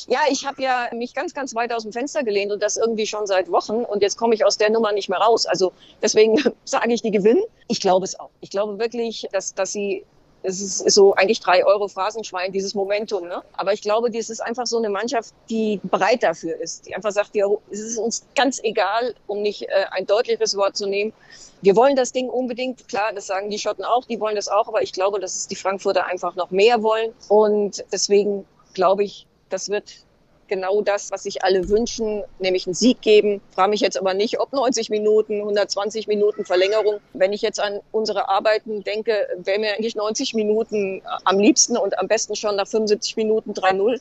Ja, 0.09 0.21
ich 0.31 0.47
habe 0.47 0.63
ja 0.63 0.89
mich 0.93 1.15
ganz, 1.15 1.35
ganz 1.35 1.55
weit 1.55 1.73
aus 1.73 1.83
dem 1.83 1.93
Fenster 1.93 2.23
gelehnt 2.23 2.53
und 2.53 2.63
das 2.63 2.77
irgendwie 2.77 3.07
schon 3.07 3.27
seit 3.27 3.51
Wochen. 3.51 3.85
Und 3.85 4.03
jetzt 4.03 4.17
komme 4.17 4.35
ich 4.35 4.45
aus 4.45 4.59
der 4.59 4.71
Nummer 4.71 4.93
nicht 4.93 5.09
mehr 5.09 5.19
raus. 5.19 5.47
Also 5.47 5.73
deswegen 6.03 6.43
sage 6.65 6.93
ich, 6.93 7.03
die 7.03 7.11
gewinnen. 7.11 7.43
Ich 7.69 7.81
glaube 7.81 8.05
es 8.05 8.19
auch. 8.19 8.31
Ich 8.41 8.51
glaube 8.51 8.79
wirklich, 8.79 9.27
dass, 9.33 9.55
dass 9.55 9.73
sie 9.73 10.05
es 10.43 10.61
ist, 10.61 10.91
so 10.91 11.15
eigentlich 11.15 11.41
drei 11.41 11.65
Euro 11.65 11.89
Phrasenschwein, 11.89 12.53
dieses 12.53 12.75
Momentum. 12.75 13.29
Ne? 13.29 13.43
Aber 13.53 13.73
ich 13.73 13.83
glaube, 13.83 14.11
das 14.11 14.31
ist 14.31 14.41
einfach 14.41 14.67
so 14.67 14.79
eine 14.79 14.91
Mannschaft, 14.91 15.33
die 15.49 15.81
bereit 15.85 16.23
dafür 16.23 16.57
ist, 16.61 16.87
die 16.87 16.95
einfach 16.95 17.13
sagt, 17.13 17.35
ja, 17.35 17.47
es 17.71 17.81
ist 17.81 17.99
uns 17.99 18.25
ganz 18.35 18.61
egal, 18.63 19.15
um 19.27 19.43
nicht 19.43 19.63
äh, 19.63 19.85
ein 19.91 20.07
deutliches 20.07 20.57
Wort 20.57 20.77
zu 20.77 20.87
nehmen. 20.87 21.13
Wir 21.61 21.77
wollen 21.77 21.95
das 21.95 22.13
Ding 22.13 22.29
unbedingt. 22.29 22.89
Klar, 22.89 23.13
das 23.15 23.27
sagen 23.27 23.51
die 23.51 23.59
Schotten 23.59 23.85
auch, 23.85 24.05
die 24.05 24.19
wollen 24.19 24.35
das 24.35 24.49
auch. 24.49 24.67
Aber 24.67 24.83
ich 24.83 24.93
glaube, 24.93 25.21
dass 25.21 25.37
es 25.37 25.47
die 25.47 25.57
Frankfurter 25.57 26.07
einfach 26.07 26.35
noch 26.35 26.51
mehr 26.51 26.83
wollen. 26.83 27.13
Und 27.29 27.85
deswegen 27.93 28.45
glaube 28.75 29.05
ich, 29.05 29.27
das 29.53 29.69
wird 29.69 30.05
genau 30.49 30.83
das, 30.83 31.11
was 31.11 31.23
sich 31.23 31.45
alle 31.45 31.69
wünschen, 31.71 32.25
nämlich 32.39 32.67
einen 32.67 32.75
Sieg 32.75 33.01
geben. 33.01 33.41
Frage 33.55 33.71
mich 33.71 33.81
jetzt 33.81 33.99
aber 33.99 34.13
nicht, 34.13 34.39
ob 34.39 34.53
90 34.53 34.91
Minuten, 34.91 35.39
120 35.39 36.09
Minuten 36.09 36.45
Verlängerung. 36.45 37.01
Wenn 37.15 37.33
ich 37.33 37.41
jetzt 37.41 37.59
an 37.59 37.81
unsere 37.91 38.29
Arbeiten 38.29 38.83
denke, 38.83 39.29
wäre 39.39 39.59
mir 39.59 39.73
eigentlich 39.73 39.95
90 39.95 40.35
Minuten 40.35 41.01
am 41.25 41.39
liebsten 41.39 41.79
und 41.79 41.99
am 41.99 42.07
besten 42.07 42.37
schon 42.37 42.57
nach 42.57 42.69
75 42.69 43.17
Minuten 43.17 43.53
3-0. 43.53 43.99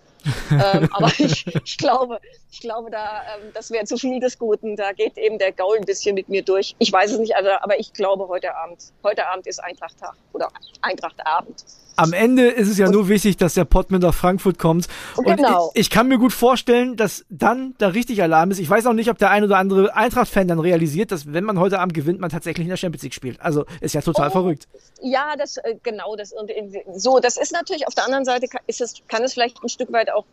Ähm, 0.52 0.90
aber 0.92 1.08
ich, 1.18 1.46
ich, 1.48 1.78
glaube, 1.78 2.20
ich 2.52 2.60
glaube, 2.60 2.92
da, 2.92 3.22
ähm, 3.22 3.52
das 3.54 3.72
wäre 3.72 3.86
zu 3.86 3.98
viel 3.98 4.20
des 4.20 4.38
Guten. 4.38 4.76
Da 4.76 4.92
geht 4.94 5.18
eben 5.18 5.38
der 5.38 5.52
Gaul 5.52 5.78
ein 5.78 5.86
bisschen 5.86 6.16
mit 6.16 6.30
mir 6.30 6.44
durch. 6.44 6.76
Ich 6.80 6.92
weiß 6.92 7.12
es 7.12 7.20
nicht, 7.20 7.36
also, 7.36 7.50
aber 7.62 7.80
ich 7.80 7.94
glaube 7.94 8.28
heute 8.28 8.56
Abend. 8.56 8.80
Heute 9.04 9.28
Abend 9.28 9.48
ist 9.48 9.64
Eintrachttag 9.64 10.16
oder 10.34 10.50
Eintrachtabend. 10.82 11.64
Am 11.96 12.14
Ende 12.14 12.48
ist 12.48 12.70
es 12.70 12.78
ja 12.78 12.90
nur 12.90 13.10
wichtig, 13.10 13.38
dass 13.38 13.54
der 13.54 13.66
Pott 13.66 13.92
mit 13.92 14.02
nach 14.02 14.14
Frankfurt 14.14 14.58
kommt. 14.58 14.88
Und 15.18 15.26
genau. 15.26 15.72
ich, 15.74 15.82
ich, 15.82 15.90
kann 15.90 16.08
mir 16.08 16.18
gut 16.18 16.34
vorstellen, 16.34 16.96
dass 16.96 17.26
dann 17.30 17.76
da 17.78 17.90
richtig 17.90 18.24
Alarm 18.24 18.52
ist. 18.52 18.60
Ich 18.60 18.70
weiß 18.70 18.86
auch 18.88 18.94
nicht, 18.94 19.10
ob 19.10 19.18
der 19.18 19.30
ein 19.30 19.44
oder 19.44 19.58
andere 19.58 19.96
Eintracht-Fan 19.96 20.48
dann 20.48 20.60
realisiert, 20.60 21.12
dass 21.12 21.32
wenn 21.32 21.44
man 21.44 21.60
heute 21.60 21.80
Abend 21.80 21.94
gewinnt, 21.94 22.20
man 22.20 22.30
tatsächlich 22.30 22.66
in 22.66 22.70
der 22.70 22.78
Champions 22.78 23.04
League 23.04 23.14
spielt. 23.14 23.42
Also 23.42 23.66
ist 23.82 23.94
ja 23.94 24.02
total 24.02 24.30
oh, 24.30 24.32
verrückt. 24.32 24.68
Ja, 25.02 25.36
das 25.38 25.58
äh, 25.58 25.76
genau 25.84 26.16
das 26.16 26.32
und 26.32 26.52
so. 26.96 27.20
Das 27.20 27.38
ist 27.38 27.52
natürlich 27.52 27.88
auf 27.88 27.94
der 27.94 28.06
anderen 28.06 28.26
Seite 28.26 28.48
ist 28.68 28.82
es, 28.82 28.96
kann 29.08 29.24
es 29.24 29.34
vielleicht 29.34 29.62
ein 29.64 29.70
Stück 29.70 29.92
weit 29.92 30.11
auch 30.12 30.26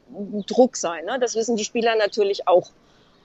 Druck 0.47 0.77
sein. 0.77 1.05
Ne? 1.05 1.19
Das 1.21 1.35
wissen 1.35 1.57
die 1.57 1.65
Spieler 1.65 1.97
natürlich 1.97 2.47
auch. 2.49 2.71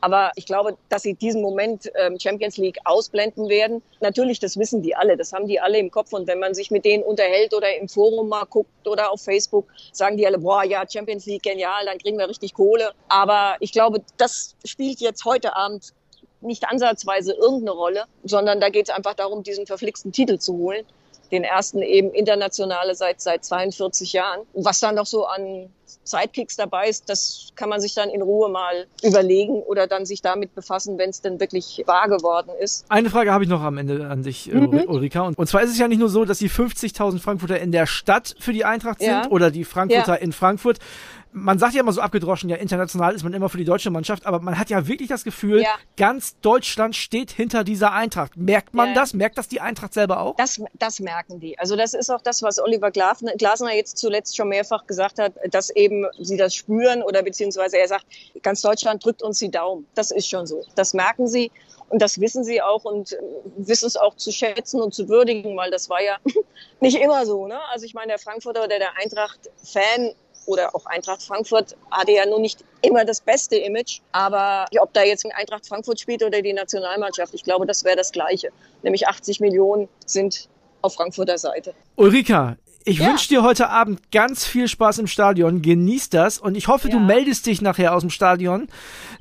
Aber 0.03 0.31
ich 0.35 0.45
glaube, 0.45 0.75
dass 0.89 1.03
sie 1.03 1.13
diesen 1.13 1.41
Moment 1.41 1.89
ähm, 1.95 2.19
Champions 2.19 2.57
League 2.57 2.77
ausblenden 2.83 3.47
werden. 3.47 3.81
Natürlich, 4.01 4.37
das 4.37 4.57
wissen 4.57 4.81
die 4.81 4.93
alle, 4.97 5.15
das 5.15 5.31
haben 5.31 5.47
die 5.47 5.61
alle 5.61 5.77
im 5.79 5.91
Kopf. 5.91 6.11
Und 6.11 6.27
wenn 6.27 6.39
man 6.39 6.53
sich 6.53 6.71
mit 6.71 6.83
denen 6.83 7.03
unterhält 7.03 7.53
oder 7.53 7.73
im 7.77 7.87
Forum 7.87 8.27
mal 8.27 8.43
guckt 8.43 8.85
oder 8.85 9.13
auf 9.13 9.21
Facebook, 9.21 9.65
sagen 9.93 10.17
die 10.17 10.27
alle, 10.27 10.39
boah, 10.39 10.65
ja, 10.65 10.83
Champions 10.85 11.25
League, 11.25 11.43
genial, 11.43 11.85
dann 11.85 11.99
kriegen 11.99 12.17
wir 12.17 12.27
richtig 12.27 12.53
Kohle. 12.53 12.91
Aber 13.07 13.55
ich 13.61 13.71
glaube, 13.71 14.01
das 14.17 14.57
spielt 14.65 14.99
jetzt 14.99 15.23
heute 15.23 15.55
Abend 15.55 15.93
nicht 16.41 16.65
ansatzweise 16.69 17.31
irgendeine 17.31 17.71
Rolle, 17.71 18.03
sondern 18.25 18.59
da 18.59 18.67
geht 18.67 18.89
es 18.89 18.93
einfach 18.93 19.13
darum, 19.13 19.43
diesen 19.43 19.65
verflixten 19.65 20.11
Titel 20.11 20.37
zu 20.37 20.57
holen 20.57 20.85
den 21.33 21.43
ersten 21.43 21.81
eben 21.81 22.11
internationale 22.11 22.93
seit, 22.93 23.19
seit 23.19 23.43
42 23.43 24.13
Jahren. 24.13 24.41
Was 24.53 24.79
da 24.79 24.91
noch 24.91 25.07
so 25.07 25.25
an 25.25 25.73
Sidekicks 26.03 26.55
dabei 26.55 26.89
ist, 26.89 27.09
das 27.09 27.49
kann 27.55 27.69
man 27.69 27.79
sich 27.81 27.95
dann 27.95 28.09
in 28.09 28.21
Ruhe 28.21 28.49
mal 28.49 28.87
überlegen 29.03 29.61
oder 29.63 29.87
dann 29.87 30.05
sich 30.05 30.21
damit 30.21 30.55
befassen, 30.55 30.97
wenn 30.97 31.09
es 31.09 31.21
denn 31.21 31.39
wirklich 31.39 31.83
wahr 31.85 32.07
geworden 32.07 32.51
ist. 32.59 32.85
Eine 32.89 33.09
Frage 33.09 33.31
habe 33.31 33.43
ich 33.43 33.49
noch 33.49 33.61
am 33.61 33.77
Ende 33.77 34.07
an 34.07 34.23
dich, 34.23 34.51
äh, 34.51 34.55
mhm. 34.55 34.85
Ulrika. 34.87 35.21
Und, 35.21 35.37
und, 35.37 35.47
zwar 35.47 35.61
ist 35.61 35.71
es 35.71 35.77
ja 35.77 35.87
nicht 35.87 35.99
nur 35.99 36.09
so, 36.09 36.25
dass 36.25 36.39
die 36.39 36.49
50.000 36.49 37.19
Frankfurter 37.19 37.59
in 37.59 37.71
der 37.71 37.85
Stadt 37.85 38.35
für 38.39 38.53
die 38.53 38.65
Eintracht 38.65 38.99
sind 38.99 39.09
ja. 39.09 39.27
oder 39.29 39.51
die 39.51 39.65
Frankfurter 39.65 40.13
ja. 40.13 40.19
in 40.19 40.31
Frankfurt, 40.31 40.79
man 41.33 41.59
sagt 41.59 41.73
ja 41.73 41.81
immer 41.81 41.91
so 41.91 42.01
abgedroschen, 42.01 42.49
ja, 42.49 42.57
international 42.57 43.13
ist 43.15 43.23
man 43.23 43.33
immer 43.33 43.49
für 43.49 43.57
die 43.57 43.65
deutsche 43.65 43.89
Mannschaft, 43.89 44.25
aber 44.25 44.39
man 44.39 44.57
hat 44.57 44.69
ja 44.69 44.87
wirklich 44.87 45.09
das 45.09 45.23
Gefühl, 45.23 45.61
ja. 45.61 45.73
ganz 45.97 46.39
Deutschland 46.39 46.95
steht 46.95 47.31
hinter 47.31 47.63
dieser 47.63 47.91
Eintracht. 47.91 48.37
Merkt 48.37 48.73
man 48.73 48.89
ja. 48.89 48.93
das? 48.93 49.13
Merkt 49.13 49.37
das 49.37 49.47
die 49.47 49.59
Eintracht 49.59 49.93
selber 49.93 50.19
auch? 50.19 50.35
Das, 50.35 50.61
das 50.75 50.99
merken 50.99 51.39
die. 51.39 51.57
Also 51.57 51.75
das 51.75 51.93
ist 51.93 52.09
auch 52.11 52.21
das, 52.21 52.43
was 52.43 52.59
Oliver 52.59 52.91
Glasner 52.91 53.73
jetzt 53.73 53.97
zuletzt 53.97 54.37
schon 54.37 54.49
mehrfach 54.49 54.85
gesagt 54.85 55.19
hat, 55.19 55.33
dass 55.49 55.69
eben 55.71 55.82
sie 56.19 56.37
das 56.37 56.53
spüren 56.55 57.03
oder 57.03 57.23
beziehungsweise 57.23 57.77
er 57.77 57.87
sagt, 57.87 58.05
ganz 58.41 58.61
Deutschland 58.61 59.03
drückt 59.03 59.21
uns 59.23 59.39
die 59.39 59.49
Daumen. 59.49 59.87
Das 59.95 60.11
ist 60.11 60.29
schon 60.29 60.47
so. 60.47 60.63
Das 60.75 60.93
merken 60.93 61.27
sie. 61.27 61.51
Und 61.89 62.01
das 62.01 62.19
wissen 62.19 62.43
sie 62.43 62.61
auch 62.61 62.85
und 62.85 63.15
wissen 63.57 63.85
es 63.85 63.97
auch 63.97 64.15
zu 64.15 64.31
schätzen 64.31 64.81
und 64.81 64.95
zu 64.95 65.09
würdigen, 65.09 65.55
weil 65.55 65.69
das 65.69 65.89
war 65.89 66.01
ja 66.01 66.17
nicht 66.79 66.97
immer 66.99 67.25
so. 67.25 67.45
Ne? 67.47 67.59
Also 67.71 67.85
ich 67.85 67.93
meine, 67.93 68.07
der 68.07 68.19
Frankfurter 68.19 68.63
oder 68.63 68.79
der 68.79 68.97
Eintracht-Fan 68.97 70.15
oder 70.45 70.75
auch 70.75 70.85
Eintracht 70.85 71.21
Frankfurt 71.23 71.75
hatte 71.91 72.11
ja 72.11 72.25
nun 72.25 72.41
nicht 72.41 72.63
immer 72.81 73.05
das 73.05 73.21
beste 73.21 73.55
Image. 73.57 73.99
Aber 74.11 74.65
ob 74.79 74.93
da 74.93 75.03
jetzt 75.03 75.25
Eintracht 75.35 75.67
Frankfurt 75.67 75.99
spielt 75.99 76.23
oder 76.23 76.41
die 76.41 76.53
Nationalmannschaft, 76.53 77.33
ich 77.33 77.43
glaube, 77.43 77.65
das 77.65 77.83
wäre 77.83 77.95
das 77.95 78.11
Gleiche. 78.11 78.49
Nämlich 78.81 79.07
80 79.07 79.39
Millionen 79.39 79.87
sind 80.05 80.49
auf 80.81 80.95
Frankfurter 80.95 81.37
Seite. 81.37 81.73
Ulrika, 81.95 82.57
ich 82.85 82.99
ja. 82.99 83.07
wünsche 83.07 83.27
dir 83.29 83.43
heute 83.43 83.69
Abend 83.69 84.11
ganz 84.11 84.45
viel 84.45 84.67
Spaß 84.67 84.99
im 84.99 85.07
Stadion. 85.07 85.61
Genieß 85.61 86.09
das 86.09 86.37
und 86.37 86.55
ich 86.55 86.67
hoffe, 86.67 86.89
ja. 86.89 86.95
du 86.95 86.99
meldest 86.99 87.45
dich 87.45 87.61
nachher 87.61 87.95
aus 87.95 88.01
dem 88.01 88.09
Stadion. 88.09 88.67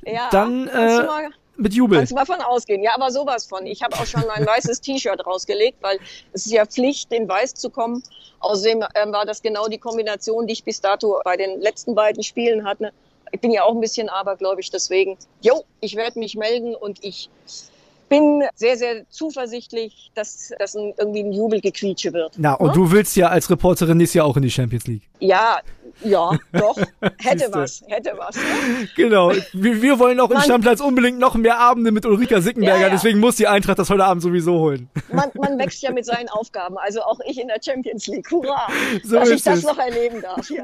Ja, 0.05 0.29
Dann 0.31 0.67
äh, 0.67 1.07
mit 1.55 1.73
Jubel. 1.73 1.99
Kannst 1.99 2.11
du 2.11 2.15
mal 2.15 2.25
von 2.25 2.41
ausgehen. 2.41 2.83
Ja, 2.83 2.95
aber 2.95 3.11
sowas 3.11 3.45
von. 3.45 3.65
Ich 3.65 3.83
habe 3.83 3.95
auch 3.95 4.05
schon 4.05 4.23
mein 4.27 4.45
weißes 4.45 4.81
T-Shirt 4.81 5.25
rausgelegt, 5.25 5.77
weil 5.81 5.99
es 6.33 6.45
ist 6.45 6.51
ja 6.51 6.65
Pflicht, 6.65 7.11
in 7.13 7.27
Weiß 7.27 7.53
zu 7.53 7.69
kommen. 7.69 8.03
Außerdem 8.39 8.81
äh, 8.81 9.11
war 9.11 9.25
das 9.25 9.41
genau 9.41 9.67
die 9.67 9.77
Kombination, 9.77 10.47
die 10.47 10.53
ich 10.53 10.63
bis 10.63 10.81
dato 10.81 11.21
bei 11.23 11.37
den 11.37 11.61
letzten 11.61 11.95
beiden 11.95 12.23
Spielen 12.23 12.65
hatte. 12.65 12.91
Ich 13.31 13.39
bin 13.39 13.51
ja 13.51 13.63
auch 13.63 13.73
ein 13.73 13.79
bisschen 13.79 14.09
abergläubisch, 14.09 14.69
deswegen, 14.69 15.17
jo, 15.41 15.63
ich 15.79 15.95
werde 15.95 16.19
mich 16.19 16.35
melden 16.35 16.75
und 16.75 17.03
ich 17.03 17.29
bin 18.09 18.43
sehr, 18.55 18.77
sehr 18.77 19.09
zuversichtlich, 19.09 20.11
dass 20.15 20.53
das 20.59 20.75
ein, 20.75 20.93
irgendwie 20.97 21.23
ein 21.23 21.31
Jubelgequietsche 21.31 22.13
wird. 22.13 22.33
Na, 22.37 22.53
und 22.53 22.67
ja? 22.67 22.73
du 22.73 22.91
willst 22.91 23.15
ja 23.15 23.27
als 23.29 23.49
Reporterin 23.49 23.97
nächstes 23.97 24.15
Jahr 24.15 24.25
auch 24.25 24.37
in 24.37 24.43
die 24.43 24.51
Champions 24.51 24.87
League. 24.87 25.09
Ja, 25.19 25.59
ja, 26.01 26.31
doch. 26.51 26.77
Hätte 27.17 27.47
was, 27.51 27.83
hätte 27.87 28.13
was. 28.17 28.35
Ne? 28.35 28.87
Genau. 28.95 29.31
Wir, 29.53 29.81
wir, 29.81 29.99
wollen 29.99 30.19
auch 30.19 30.31
im 30.31 30.39
Stammplatz 30.41 30.81
unbedingt 30.81 31.19
noch 31.19 31.35
mehr 31.35 31.59
Abende 31.59 31.91
mit 31.91 32.05
Ulrika 32.05 32.41
Sickenberger, 32.41 32.77
ja, 32.77 32.87
ja. 32.87 32.89
deswegen 32.89 33.19
muss 33.19 33.35
die 33.35 33.47
Eintracht 33.47 33.79
das 33.79 33.89
heute 33.89 34.03
Abend 34.05 34.23
sowieso 34.23 34.59
holen. 34.59 34.89
Man, 35.11 35.29
man 35.35 35.57
wächst 35.59 35.81
ja 35.81 35.91
mit 35.91 36.05
seinen 36.05 36.29
Aufgaben, 36.29 36.77
also 36.77 37.01
auch 37.01 37.19
ich 37.27 37.39
in 37.39 37.47
der 37.47 37.59
Champions 37.63 38.07
League. 38.07 38.29
Hurra! 38.31 38.67
So 39.03 39.15
dass 39.15 39.29
ich 39.29 39.43
das 39.43 39.59
es. 39.59 39.63
noch 39.63 39.77
erleben 39.77 40.21
darf. 40.21 40.49
Ja. 40.49 40.63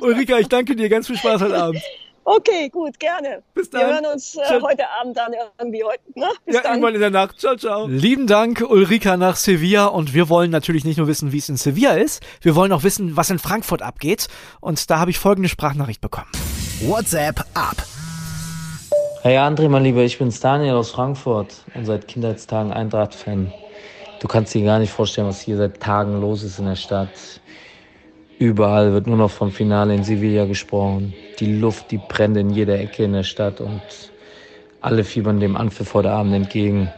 Ulrika, 0.00 0.38
ich 0.38 0.48
danke 0.48 0.76
dir. 0.76 0.88
Ganz 0.88 1.06
viel 1.06 1.16
Spaß 1.16 1.42
heute 1.42 1.60
Abend. 1.60 1.82
Okay, 2.24 2.68
gut, 2.68 3.00
gerne. 3.00 3.42
Bis 3.54 3.68
dann. 3.70 3.80
Wir 3.80 3.94
hören 3.94 4.06
uns 4.06 4.36
äh, 4.36 4.60
heute 4.60 4.84
Abend 5.00 5.16
dann 5.16 5.32
irgendwie 5.58 5.82
heute. 5.82 6.00
Ne? 6.14 6.26
Bis 6.44 6.54
ja, 6.54 6.62
dann. 6.62 6.72
irgendwann 6.72 6.94
in 6.94 7.00
der 7.00 7.10
Nacht. 7.10 7.40
Ciao, 7.40 7.56
ciao. 7.56 7.86
Lieben 7.88 8.26
Dank, 8.26 8.64
Ulrika, 8.68 9.16
nach 9.16 9.36
Sevilla. 9.36 9.86
Und 9.86 10.14
wir 10.14 10.28
wollen 10.28 10.50
natürlich 10.50 10.84
nicht 10.84 10.98
nur 10.98 11.08
wissen, 11.08 11.32
wie 11.32 11.38
es 11.38 11.48
in 11.48 11.56
Sevilla 11.56 11.94
ist, 11.94 12.22
wir 12.40 12.54
wollen 12.54 12.72
auch 12.72 12.84
wissen, 12.84 13.16
was 13.16 13.30
in 13.30 13.38
Frankfurt 13.38 13.82
abgeht. 13.82 14.28
Und 14.60 14.88
da 14.90 14.98
habe 14.98 15.10
ich 15.10 15.18
folgende 15.18 15.48
Sprachnachricht 15.48 16.00
bekommen. 16.00 16.30
WhatsApp 16.82 17.40
ab. 17.54 17.76
Hey 19.22 19.38
André, 19.38 19.68
mein 19.68 19.84
Lieber, 19.84 20.02
ich 20.02 20.18
bin's 20.18 20.40
Daniel 20.40 20.74
aus 20.74 20.90
Frankfurt 20.90 21.54
und 21.74 21.86
seit 21.86 22.08
Kindheitstagen 22.08 22.72
Eintracht-Fan. 22.72 23.52
Du 24.20 24.28
kannst 24.28 24.54
dir 24.54 24.64
gar 24.64 24.78
nicht 24.78 24.92
vorstellen, 24.92 25.28
was 25.28 25.40
hier 25.40 25.56
seit 25.56 25.80
Tagen 25.80 26.20
los 26.20 26.42
ist 26.42 26.58
in 26.58 26.66
der 26.66 26.76
Stadt. 26.76 27.10
Überall 28.42 28.92
wird 28.92 29.06
nur 29.06 29.16
noch 29.16 29.30
vom 29.30 29.52
Finale 29.52 29.94
in 29.94 30.02
Sevilla 30.02 30.46
gesprochen. 30.46 31.14
Die 31.38 31.60
Luft, 31.60 31.92
die 31.92 31.98
brennt 31.98 32.36
in 32.36 32.50
jeder 32.50 32.76
Ecke 32.76 33.04
in 33.04 33.12
der 33.12 33.22
Stadt 33.22 33.60
und 33.60 33.80
alle 34.80 35.04
fiebern 35.04 35.38
dem 35.38 35.56
Anpfiff 35.56 35.94
heute 35.94 36.10
Abend 36.10 36.34
entgegen. 36.34 36.90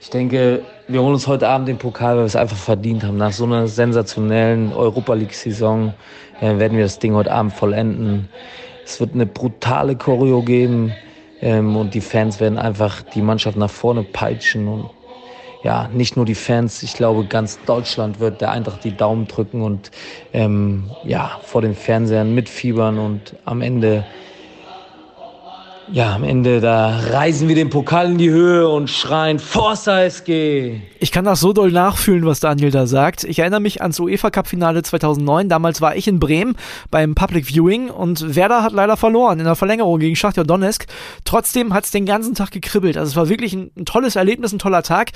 Ich 0.00 0.08
denke, 0.08 0.62
wir 0.88 1.02
holen 1.02 1.12
uns 1.12 1.26
heute 1.26 1.46
Abend 1.46 1.68
den 1.68 1.76
Pokal, 1.76 2.12
weil 2.12 2.22
wir 2.22 2.24
es 2.24 2.36
einfach 2.36 2.56
verdient 2.56 3.04
haben. 3.04 3.18
Nach 3.18 3.32
so 3.32 3.44
einer 3.44 3.68
sensationellen 3.68 4.72
Europa 4.72 5.12
League-Saison 5.12 5.92
äh, 6.40 6.58
werden 6.58 6.78
wir 6.78 6.84
das 6.84 6.98
Ding 6.98 7.12
heute 7.12 7.30
Abend 7.30 7.52
vollenden. 7.52 8.30
Es 8.82 8.98
wird 8.98 9.12
eine 9.12 9.26
brutale 9.26 9.94
Choreo 9.94 10.40
geben 10.40 10.94
ähm, 11.42 11.76
und 11.76 11.92
die 11.92 12.00
Fans 12.00 12.40
werden 12.40 12.58
einfach 12.58 13.02
die 13.02 13.20
Mannschaft 13.20 13.58
nach 13.58 13.68
vorne 13.68 14.04
peitschen 14.04 14.68
und 14.68 14.88
ja, 15.62 15.88
nicht 15.88 16.16
nur 16.16 16.24
die 16.24 16.34
Fans, 16.34 16.82
ich 16.82 16.94
glaube, 16.94 17.26
ganz 17.26 17.64
Deutschland 17.64 18.20
wird 18.20 18.40
der 18.40 18.50
Eintracht 18.50 18.84
die 18.84 18.96
Daumen 18.96 19.26
drücken 19.26 19.62
und 19.62 19.90
ähm, 20.32 20.96
ja, 21.02 21.38
vor 21.42 21.62
den 21.62 21.74
Fernsehern 21.74 22.32
mitfiebern 22.32 22.98
und 22.98 23.36
am 23.44 23.62
Ende 23.62 24.06
ja, 25.92 26.14
am 26.14 26.24
Ende, 26.24 26.60
da 26.60 26.98
reisen 27.10 27.48
wir 27.48 27.54
den 27.54 27.70
Pokal 27.70 28.10
in 28.10 28.18
die 28.18 28.30
Höhe 28.30 28.68
und 28.68 28.90
schreien 28.90 29.38
Forza 29.38 30.02
SG. 30.02 30.80
Ich 30.98 31.12
kann 31.12 31.24
das 31.24 31.40
so 31.40 31.52
doll 31.52 31.70
nachfühlen, 31.70 32.26
was 32.26 32.40
Daniel 32.40 32.70
da 32.70 32.86
sagt. 32.86 33.22
Ich 33.24 33.38
erinnere 33.38 33.60
mich 33.60 33.82
ans 33.82 34.00
UEFA 34.00 34.30
Cup 34.30 34.48
Finale 34.48 34.82
2009. 34.82 35.48
Damals 35.48 35.80
war 35.80 35.94
ich 35.94 36.08
in 36.08 36.18
Bremen 36.18 36.56
beim 36.90 37.14
Public 37.14 37.46
Viewing 37.46 37.90
und 37.90 38.34
Werder 38.34 38.62
hat 38.62 38.72
leider 38.72 38.96
verloren 38.96 39.38
in 39.38 39.44
der 39.44 39.54
Verlängerung 39.54 40.00
gegen 40.00 40.16
Schachtja 40.16 40.44
Donetsk. 40.44 40.86
Trotzdem 41.24 41.72
hat 41.72 41.84
es 41.84 41.92
den 41.92 42.06
ganzen 42.06 42.34
Tag 42.34 42.50
gekribbelt. 42.50 42.96
Also 42.96 43.10
es 43.10 43.16
war 43.16 43.28
wirklich 43.28 43.52
ein, 43.52 43.70
ein 43.76 43.84
tolles 43.84 44.16
Erlebnis, 44.16 44.52
ein 44.52 44.58
toller 44.58 44.82
Tag. 44.82 45.12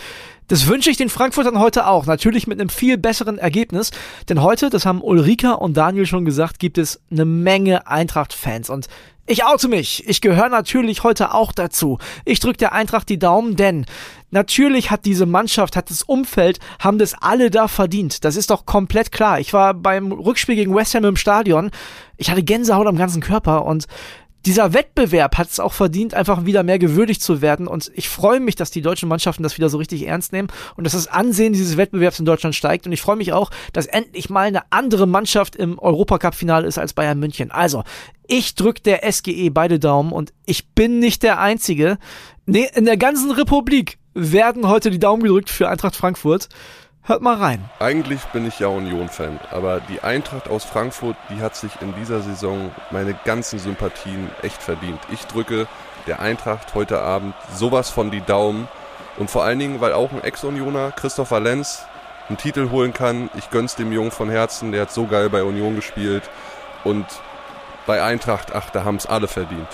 Das 0.46 0.66
wünsche 0.66 0.90
ich 0.90 0.96
den 0.96 1.08
Frankfurtern 1.08 1.58
heute 1.58 1.86
auch. 1.86 2.06
Natürlich 2.06 2.46
mit 2.46 2.60
einem 2.60 2.70
viel 2.70 2.96
besseren 2.96 3.38
Ergebnis. 3.38 3.90
Denn 4.28 4.42
heute, 4.42 4.70
das 4.70 4.86
haben 4.86 5.02
Ulrika 5.02 5.52
und 5.52 5.76
Daniel 5.76 6.06
schon 6.06 6.24
gesagt, 6.24 6.58
gibt 6.58 6.78
es 6.78 7.00
eine 7.10 7.24
Menge 7.24 7.86
Eintracht-Fans. 7.86 8.70
Und 8.70 8.88
ich 9.30 9.44
oute 9.44 9.68
mich. 9.68 10.06
Ich 10.08 10.20
gehöre 10.20 10.48
natürlich 10.48 11.04
heute 11.04 11.32
auch 11.32 11.52
dazu. 11.52 11.98
Ich 12.24 12.40
drücke 12.40 12.58
der 12.58 12.72
Eintracht 12.72 13.08
die 13.08 13.18
Daumen, 13.18 13.54
denn 13.54 13.86
natürlich 14.30 14.90
hat 14.90 15.04
diese 15.04 15.24
Mannschaft, 15.24 15.76
hat 15.76 15.88
das 15.88 16.02
Umfeld, 16.02 16.58
haben 16.80 16.98
das 16.98 17.14
alle 17.14 17.50
da 17.50 17.68
verdient. 17.68 18.24
Das 18.24 18.34
ist 18.34 18.50
doch 18.50 18.66
komplett 18.66 19.12
klar. 19.12 19.38
Ich 19.38 19.52
war 19.52 19.72
beim 19.74 20.10
Rückspiel 20.10 20.56
gegen 20.56 20.74
West 20.74 20.94
Ham 20.94 21.04
im 21.04 21.16
Stadion. 21.16 21.70
Ich 22.16 22.30
hatte 22.30 22.42
Gänsehaut 22.42 22.88
am 22.88 22.96
ganzen 22.96 23.22
Körper 23.22 23.64
und 23.66 23.86
dieser 24.46 24.72
Wettbewerb 24.72 25.36
hat 25.36 25.48
es 25.50 25.60
auch 25.60 25.72
verdient, 25.72 26.14
einfach 26.14 26.46
wieder 26.46 26.62
mehr 26.62 26.78
gewürdigt 26.78 27.22
zu 27.22 27.42
werden. 27.42 27.66
Und 27.66 27.90
ich 27.94 28.08
freue 28.08 28.40
mich, 28.40 28.56
dass 28.56 28.70
die 28.70 28.82
deutschen 28.82 29.08
Mannschaften 29.08 29.42
das 29.42 29.56
wieder 29.56 29.68
so 29.68 29.78
richtig 29.78 30.06
ernst 30.06 30.32
nehmen 30.32 30.48
und 30.76 30.84
dass 30.84 30.94
das 30.94 31.08
Ansehen 31.08 31.52
dieses 31.52 31.76
Wettbewerbs 31.76 32.18
in 32.18 32.24
Deutschland 32.24 32.54
steigt. 32.54 32.86
Und 32.86 32.92
ich 32.92 33.02
freue 33.02 33.16
mich 33.16 33.32
auch, 33.32 33.50
dass 33.72 33.86
endlich 33.86 34.30
mal 34.30 34.46
eine 34.46 34.62
andere 34.70 35.06
Mannschaft 35.06 35.56
im 35.56 35.78
Europacup-Finale 35.78 36.66
ist 36.66 36.78
als 36.78 36.94
Bayern 36.94 37.18
München. 37.18 37.50
Also, 37.50 37.84
ich 38.26 38.54
drücke 38.54 38.82
der 38.82 39.10
SGE 39.10 39.50
beide 39.50 39.78
Daumen 39.78 40.12
und 40.12 40.32
ich 40.46 40.68
bin 40.68 40.98
nicht 41.00 41.22
der 41.22 41.40
Einzige. 41.40 41.98
Nee, 42.46 42.68
in 42.74 42.84
der 42.84 42.96
ganzen 42.96 43.30
Republik 43.30 43.98
werden 44.14 44.68
heute 44.68 44.90
die 44.90 44.98
Daumen 44.98 45.22
gedrückt 45.22 45.50
für 45.50 45.68
Eintracht 45.68 45.96
Frankfurt. 45.96 46.48
Hört 47.10 47.22
mal 47.22 47.38
rein. 47.38 47.68
Eigentlich 47.80 48.22
bin 48.26 48.46
ich 48.46 48.60
ja 48.60 48.68
Union-Fan, 48.68 49.40
aber 49.50 49.80
die 49.80 50.00
Eintracht 50.00 50.48
aus 50.48 50.62
Frankfurt, 50.62 51.16
die 51.28 51.42
hat 51.42 51.56
sich 51.56 51.72
in 51.80 51.92
dieser 51.96 52.20
Saison 52.20 52.70
meine 52.92 53.14
ganzen 53.24 53.58
Sympathien 53.58 54.30
echt 54.42 54.62
verdient. 54.62 55.00
Ich 55.10 55.26
drücke 55.26 55.66
der 56.06 56.20
Eintracht 56.20 56.72
heute 56.76 57.00
Abend 57.00 57.34
sowas 57.52 57.90
von 57.90 58.12
die 58.12 58.20
Daumen 58.20 58.68
und 59.18 59.28
vor 59.28 59.42
allen 59.42 59.58
Dingen, 59.58 59.80
weil 59.80 59.92
auch 59.92 60.12
ein 60.12 60.22
Ex-Unioner, 60.22 60.92
Christopher 60.92 61.40
Lenz, 61.40 61.84
einen 62.28 62.38
Titel 62.38 62.70
holen 62.70 62.92
kann. 62.92 63.28
Ich 63.36 63.50
gönn's 63.50 63.74
dem 63.74 63.90
Jungen 63.90 64.12
von 64.12 64.30
Herzen, 64.30 64.70
der 64.70 64.82
hat 64.82 64.92
so 64.92 65.06
geil 65.06 65.30
bei 65.30 65.42
Union 65.42 65.74
gespielt 65.74 66.30
und 66.84 67.06
bei 67.88 68.04
Eintracht, 68.04 68.54
ach, 68.54 68.70
da 68.70 68.84
haben's 68.84 69.06
alle 69.06 69.26
verdient 69.26 69.66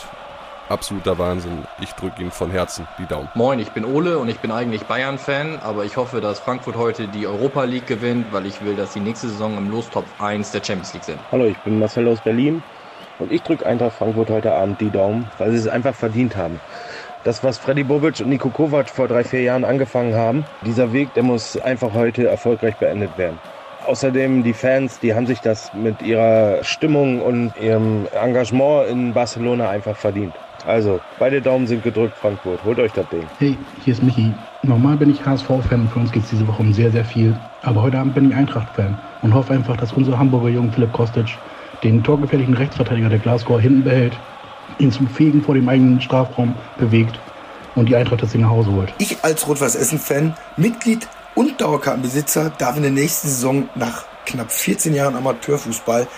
absoluter 0.69 1.19
Wahnsinn. 1.19 1.65
Ich 1.81 1.93
drücke 1.93 2.23
ihm 2.23 2.31
von 2.31 2.51
Herzen 2.51 2.87
die 2.99 3.07
Daumen. 3.07 3.29
Moin, 3.35 3.59
ich 3.59 3.71
bin 3.71 3.85
Ole 3.85 4.19
und 4.19 4.29
ich 4.29 4.39
bin 4.39 4.51
eigentlich 4.51 4.85
Bayern-Fan, 4.85 5.61
aber 5.63 5.85
ich 5.85 5.97
hoffe, 5.97 6.21
dass 6.21 6.41
Frankfurt 6.41 6.77
heute 6.77 7.09
die 7.09 7.27
Europa 7.27 7.65
League 7.65 7.87
gewinnt, 7.87 8.33
weil 8.33 8.47
ich 8.47 8.65
will, 8.65 8.77
dass 8.77 8.93
sie 8.93 9.01
nächste 9.01 9.29
Saison 9.29 9.57
im 9.57 9.71
Lostopf 9.71 10.07
1 10.21 10.51
der 10.53 10.63
Champions 10.65 10.93
League 10.95 11.05
sind. 11.05 11.19
Hallo, 11.31 11.45
ich 11.45 11.59
bin 11.59 11.79
Marcel 11.79 12.09
aus 12.09 12.21
Berlin 12.21 12.63
und 13.19 13.33
ich 13.33 13.43
drücke 13.43 13.65
Eintracht 13.67 13.97
Frankfurt 13.97 14.31
heute 14.31 14.53
Abend 14.53 14.81
die 14.81 14.91
Daumen, 14.91 15.31
weil 15.39 15.53
sie 15.53 15.59
es 15.59 15.69
einfach 15.69 15.95
verdient 15.95 16.37
haben. 16.37 16.61
Das, 17.25 17.43
was 17.43 17.59
Freddy 17.59 17.83
Bobic 17.83 18.21
und 18.21 18.29
Niko 18.29 18.51
Kovac 18.51 18.89
vor 18.89 19.09
drei, 19.09 19.25
vier 19.25 19.43
Jahren 19.43 19.65
angefangen 19.65 20.15
haben, 20.15 20.45
dieser 20.63 20.93
Weg, 20.93 21.13
der 21.15 21.25
muss 21.25 21.57
einfach 21.57 21.93
heute 21.93 22.29
erfolgreich 22.29 22.77
beendet 22.77 23.19
werden. 23.19 23.39
Außerdem 23.87 24.43
die 24.43 24.53
Fans, 24.53 24.99
die 24.99 25.15
haben 25.15 25.27
sich 25.27 25.41
das 25.41 25.73
mit 25.73 26.03
ihrer 26.03 26.65
Stimmung 26.65 27.23
und 27.23 27.53
ihrem 27.61 28.09
Engagement 28.21 28.89
in 28.89 29.13
Barcelona 29.13 29.71
einfach 29.71 29.97
verdient. 29.97 30.35
Also, 30.67 30.99
beide 31.21 31.41
Daumen 31.41 31.69
sind 31.69 31.85
gedrückt, 31.85 32.17
Frankfurt. 32.17 32.65
Holt 32.65 32.81
euch 32.81 32.93
das 32.93 33.09
Ding. 33.11 33.23
Hey, 33.39 33.57
hier 33.85 33.93
ist 33.93 34.03
Michi. 34.03 34.33
Normal 34.65 34.97
bin 34.97 35.11
ich 35.11 35.25
HSV-Fan. 35.25 35.89
Für 35.93 36.01
uns 36.01 36.11
geht 36.11 36.25
es 36.25 36.31
diese 36.31 36.49
Woche 36.49 36.63
um 36.63 36.73
sehr, 36.73 36.91
sehr 36.91 37.05
viel. 37.05 37.37
Aber 37.63 37.83
heute 37.83 37.99
Abend 37.99 38.17
bin 38.17 38.31
ich 38.31 38.37
Eintracht-Fan 38.37 38.99
und 39.23 39.33
hoffe 39.33 39.53
einfach, 39.53 39.77
dass 39.77 39.93
unser 39.93 40.19
Hamburger 40.19 40.49
Jungen 40.49 40.73
Philipp 40.73 40.93
Kostic 40.93 41.27
den 41.85 42.03
torgefährlichen 42.03 42.55
Rechtsverteidiger 42.55 43.09
der 43.09 43.21
Glasgow 43.21 43.61
hinten 43.61 43.85
behält, 43.85 44.15
ihn 44.81 44.91
zum 44.91 45.07
Fegen 45.07 45.43
vor 45.43 45.55
dem 45.55 45.69
eigenen 45.69 46.01
Strafraum 46.01 46.55
bewegt 46.79 47.21
und 47.77 47.89
die 47.89 47.95
Eintracht 47.95 48.23
das 48.23 48.33
Ding 48.33 48.41
nach 48.41 48.51
Hause 48.51 48.73
holt. 48.73 48.93
Ich 48.99 49.23
als 49.23 49.47
Rot-Weiß-Essen-Fan, 49.47 50.35
Mitglied 50.57 51.07
und 51.37 51.61
Dauerkartenbesitzer 51.61 52.51
darf 52.59 52.77
in 52.77 52.83
der 52.83 52.91
nächsten 52.91 53.29
Saison 53.29 53.69
nach 53.77 54.05
knapp 54.25 54.51
14 54.51 54.95
Jahren 54.95 55.15
Amateurfußball 55.15 56.09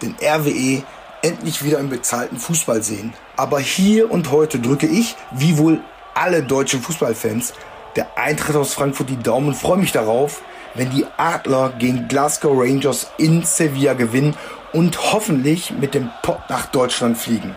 den 0.00 0.16
RWE 0.22 0.82
endlich 1.20 1.62
wieder 1.64 1.78
im 1.78 1.90
bezahlten 1.90 2.38
Fußball 2.38 2.82
sehen. 2.82 3.12
Aber 3.36 3.60
hier 3.60 4.10
und 4.10 4.30
heute 4.30 4.58
drücke 4.58 4.86
ich, 4.86 5.16
wie 5.30 5.58
wohl 5.58 5.80
alle 6.14 6.42
deutschen 6.42 6.80
Fußballfans, 6.80 7.52
der 7.96 8.16
Eintritt 8.16 8.56
aus 8.56 8.74
Frankfurt 8.74 9.10
die 9.10 9.22
Daumen 9.22 9.48
und 9.48 9.54
freue 9.54 9.78
mich 9.78 9.92
darauf, 9.92 10.42
wenn 10.74 10.90
die 10.90 11.06
Adler 11.16 11.74
gegen 11.78 12.08
Glasgow 12.08 12.58
Rangers 12.58 13.10
in 13.18 13.44
Sevilla 13.44 13.92
gewinnen 13.92 14.34
und 14.72 15.12
hoffentlich 15.12 15.70
mit 15.70 15.94
dem 15.94 16.10
Pott 16.22 16.40
nach 16.48 16.66
Deutschland 16.66 17.18
fliegen. 17.18 17.54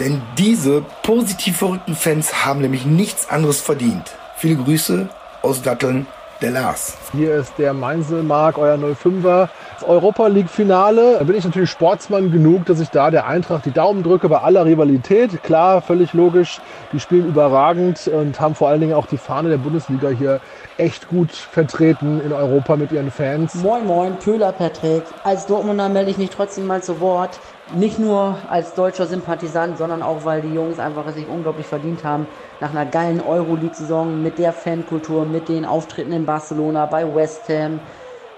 Denn 0.00 0.20
diese 0.38 0.82
positiv 1.02 1.58
verrückten 1.58 1.94
Fans 1.94 2.44
haben 2.44 2.60
nämlich 2.60 2.86
nichts 2.86 3.28
anderes 3.28 3.60
verdient. 3.60 4.10
Viele 4.36 4.56
Grüße 4.56 5.08
aus 5.42 5.62
Datteln, 5.62 6.06
der 6.40 6.50
Lars. 6.50 6.96
Hier 7.12 7.36
ist 7.36 7.54
der 7.58 7.74
Mainzelmark, 7.74 8.58
euer 8.58 8.76
05er. 8.76 9.48
Das 9.74 9.88
Europa 9.88 10.26
League 10.26 10.50
Finale. 10.50 11.16
Da 11.18 11.24
bin 11.24 11.36
ich 11.36 11.44
natürlich 11.44 11.70
Sportsmann 11.70 12.30
genug, 12.30 12.66
dass 12.66 12.80
ich 12.80 12.88
da 12.88 13.10
der 13.10 13.26
Eintracht 13.26 13.64
die 13.64 13.70
Daumen 13.70 14.02
drücke 14.02 14.28
bei 14.28 14.38
aller 14.38 14.64
Rivalität. 14.64 15.42
Klar, 15.42 15.82
völlig 15.82 16.12
logisch. 16.12 16.60
Die 16.92 17.00
spielen 17.00 17.26
überragend 17.26 18.08
und 18.08 18.40
haben 18.40 18.54
vor 18.54 18.68
allen 18.68 18.80
Dingen 18.80 18.94
auch 18.94 19.06
die 19.06 19.18
Fahne 19.18 19.48
der 19.48 19.58
Bundesliga 19.58 20.08
hier 20.08 20.40
echt 20.80 21.08
gut 21.08 21.30
vertreten 21.32 22.20
in 22.20 22.32
Europa 22.32 22.76
mit 22.76 22.90
ihren 22.90 23.10
Fans. 23.10 23.54
Moin, 23.54 23.86
moin, 23.86 24.18
Köhler 24.18 24.52
Patrick. 24.52 25.04
Als 25.22 25.46
Dortmunder 25.46 25.88
melde 25.88 26.10
ich 26.10 26.18
mich 26.18 26.30
trotzdem 26.30 26.66
mal 26.66 26.82
zu 26.82 27.00
Wort. 27.00 27.38
Nicht 27.74 27.98
nur 27.98 28.38
als 28.48 28.74
deutscher 28.74 29.06
Sympathisant, 29.06 29.78
sondern 29.78 30.02
auch, 30.02 30.24
weil 30.24 30.42
die 30.42 30.52
Jungs 30.52 30.78
einfach 30.78 31.06
es 31.06 31.14
sich 31.14 31.28
unglaublich 31.28 31.66
verdient 31.66 32.02
haben. 32.02 32.26
Nach 32.60 32.70
einer 32.70 32.86
geilen 32.86 33.20
Euroleague-Saison 33.20 34.22
mit 34.22 34.38
der 34.38 34.52
Fankultur, 34.52 35.26
mit 35.26 35.48
den 35.48 35.64
Auftritten 35.64 36.12
in 36.12 36.26
Barcelona, 36.26 36.86
bei 36.86 37.14
West 37.14 37.48
Ham, 37.48 37.80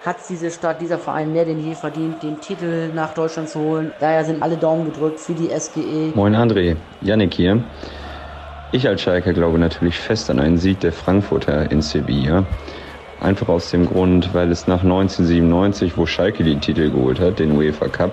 hat 0.04 0.16
diese 0.28 0.50
Stadt, 0.50 0.80
dieser 0.80 0.98
Verein 0.98 1.32
mehr 1.32 1.44
denn 1.44 1.60
je 1.60 1.74
verdient, 1.74 2.22
den 2.24 2.40
Titel 2.40 2.90
nach 2.92 3.14
Deutschland 3.14 3.48
zu 3.48 3.60
holen. 3.60 3.92
Daher 4.00 4.24
sind 4.24 4.42
alle 4.42 4.56
Daumen 4.56 4.86
gedrückt 4.86 5.20
für 5.20 5.34
die 5.34 5.48
SGE. 5.48 6.12
Moin 6.16 6.34
André, 6.34 6.76
Yannick 7.00 7.34
hier. 7.34 7.62
Ich 8.74 8.88
als 8.88 9.02
Schalke 9.02 9.34
glaube 9.34 9.58
natürlich 9.58 9.98
fest 9.98 10.30
an 10.30 10.40
einen 10.40 10.56
Sieg 10.56 10.80
der 10.80 10.92
Frankfurter 10.92 11.70
in 11.70 11.82
Sevilla. 11.82 12.46
Einfach 13.20 13.48
aus 13.48 13.70
dem 13.70 13.84
Grund, 13.84 14.32
weil 14.32 14.50
es 14.50 14.66
nach 14.66 14.82
1997, 14.82 15.98
wo 15.98 16.06
Schalke 16.06 16.42
den 16.42 16.62
Titel 16.62 16.90
geholt 16.90 17.20
hat, 17.20 17.38
den 17.38 17.52
UEFA 17.52 17.88
Cup, 17.88 18.12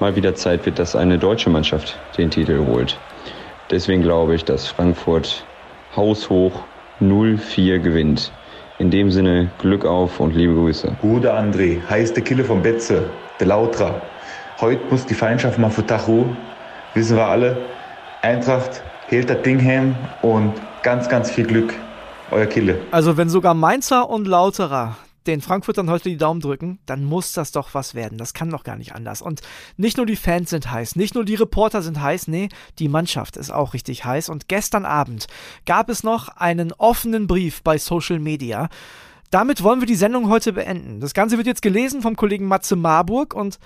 mal 0.00 0.16
wieder 0.16 0.34
Zeit 0.34 0.64
wird, 0.64 0.78
dass 0.78 0.96
eine 0.96 1.18
deutsche 1.18 1.50
Mannschaft 1.50 1.98
den 2.16 2.30
Titel 2.30 2.64
holt. 2.66 2.96
Deswegen 3.70 4.00
glaube 4.00 4.34
ich, 4.34 4.46
dass 4.46 4.66
Frankfurt 4.66 5.44
haushoch 5.94 6.62
0-4 7.02 7.78
gewinnt. 7.78 8.32
In 8.78 8.90
dem 8.90 9.10
Sinne, 9.10 9.50
Glück 9.58 9.84
auf 9.84 10.20
und 10.20 10.34
liebe 10.34 10.54
Grüße. 10.54 10.96
Gute 11.02 11.34
André, 11.34 11.86
heißt 11.86 12.16
der 12.16 12.24
Killer 12.24 12.44
von 12.44 12.62
Betze, 12.62 13.10
der 13.38 13.48
Lautra. 13.48 14.00
Heute 14.58 14.80
muss 14.88 15.04
die 15.04 15.14
Feindschaft 15.14 15.58
mal 15.58 15.68
für 15.68 15.84
Tachu. 15.86 16.24
Wissen 16.94 17.18
wir 17.18 17.26
alle. 17.26 17.58
Eintracht 18.22 18.82
hält 19.12 19.28
das 19.28 19.42
Ding 19.42 19.62
heim 19.62 19.94
und 20.22 20.54
ganz, 20.82 21.08
ganz 21.08 21.30
viel 21.30 21.46
Glück. 21.46 21.74
Euer 22.30 22.46
Kille. 22.46 22.80
Also 22.90 23.18
wenn 23.18 23.28
sogar 23.28 23.52
Mainzer 23.52 24.08
und 24.08 24.26
Lauterer 24.26 24.96
den 25.26 25.40
Frankfurtern 25.40 25.90
heute 25.90 26.08
die 26.08 26.16
Daumen 26.16 26.40
drücken, 26.40 26.78
dann 26.86 27.04
muss 27.04 27.32
das 27.32 27.52
doch 27.52 27.74
was 27.74 27.94
werden. 27.94 28.18
Das 28.18 28.34
kann 28.34 28.50
doch 28.50 28.64
gar 28.64 28.76
nicht 28.76 28.94
anders. 28.94 29.22
Und 29.22 29.42
nicht 29.76 29.98
nur 29.98 30.06
die 30.06 30.16
Fans 30.16 30.50
sind 30.50 30.70
heiß, 30.70 30.96
nicht 30.96 31.14
nur 31.14 31.24
die 31.24 31.34
Reporter 31.34 31.82
sind 31.82 32.00
heiß, 32.00 32.26
nee, 32.28 32.48
die 32.78 32.88
Mannschaft 32.88 33.36
ist 33.36 33.52
auch 33.52 33.74
richtig 33.74 34.04
heiß. 34.04 34.30
Und 34.30 34.48
gestern 34.48 34.84
Abend 34.84 35.26
gab 35.66 35.90
es 35.90 36.02
noch 36.02 36.28
einen 36.28 36.72
offenen 36.72 37.26
Brief 37.26 37.62
bei 37.62 37.78
Social 37.78 38.18
Media. 38.18 38.68
Damit 39.30 39.62
wollen 39.62 39.80
wir 39.80 39.86
die 39.86 39.94
Sendung 39.94 40.28
heute 40.28 40.54
beenden. 40.54 41.00
Das 41.00 41.14
Ganze 41.14 41.36
wird 41.36 41.46
jetzt 41.46 41.62
gelesen 41.62 42.02
vom 42.02 42.16
Kollegen 42.16 42.46
Matze 42.46 42.76
Marburg 42.76 43.34
und 43.34 43.58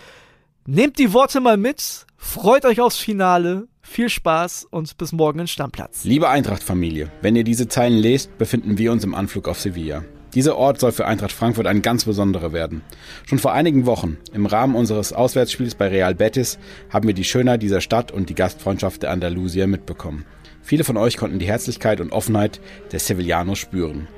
nehmt 0.66 0.98
die 0.98 1.12
Worte 1.12 1.40
mal 1.40 1.56
mit, 1.56 2.05
freut 2.16 2.64
euch 2.64 2.80
aufs 2.80 2.98
Finale, 2.98 3.68
viel 3.82 4.08
Spaß 4.08 4.66
und 4.70 4.96
bis 4.98 5.12
morgen 5.12 5.40
in 5.40 5.46
Stammplatz. 5.46 6.04
Liebe 6.04 6.28
Eintracht-Familie, 6.28 7.10
wenn 7.22 7.36
ihr 7.36 7.44
diese 7.44 7.68
Zeilen 7.68 7.98
lest, 7.98 8.36
befinden 8.38 8.78
wir 8.78 8.92
uns 8.92 9.04
im 9.04 9.14
Anflug 9.14 9.48
auf 9.48 9.60
Sevilla. 9.60 10.04
Dieser 10.34 10.56
Ort 10.56 10.80
soll 10.80 10.92
für 10.92 11.06
Eintracht 11.06 11.32
Frankfurt 11.32 11.66
ein 11.66 11.80
ganz 11.80 12.04
besonderer 12.04 12.52
werden. 12.52 12.82
Schon 13.24 13.38
vor 13.38 13.52
einigen 13.52 13.86
Wochen, 13.86 14.18
im 14.32 14.44
Rahmen 14.44 14.74
unseres 14.74 15.12
Auswärtsspiels 15.12 15.76
bei 15.76 15.88
Real 15.88 16.14
Betis, 16.14 16.58
haben 16.90 17.06
wir 17.06 17.14
die 17.14 17.24
Schönheit 17.24 17.62
dieser 17.62 17.80
Stadt 17.80 18.12
und 18.12 18.28
die 18.28 18.34
Gastfreundschaft 18.34 19.02
der 19.02 19.12
Andalusier 19.12 19.66
mitbekommen. 19.66 20.26
Viele 20.60 20.84
von 20.84 20.96
euch 20.96 21.16
konnten 21.16 21.38
die 21.38 21.46
Herzlichkeit 21.46 22.00
und 22.00 22.12
Offenheit 22.12 22.60
der 22.92 22.98
Sevillanos 22.98 23.58
spüren. 23.58 24.08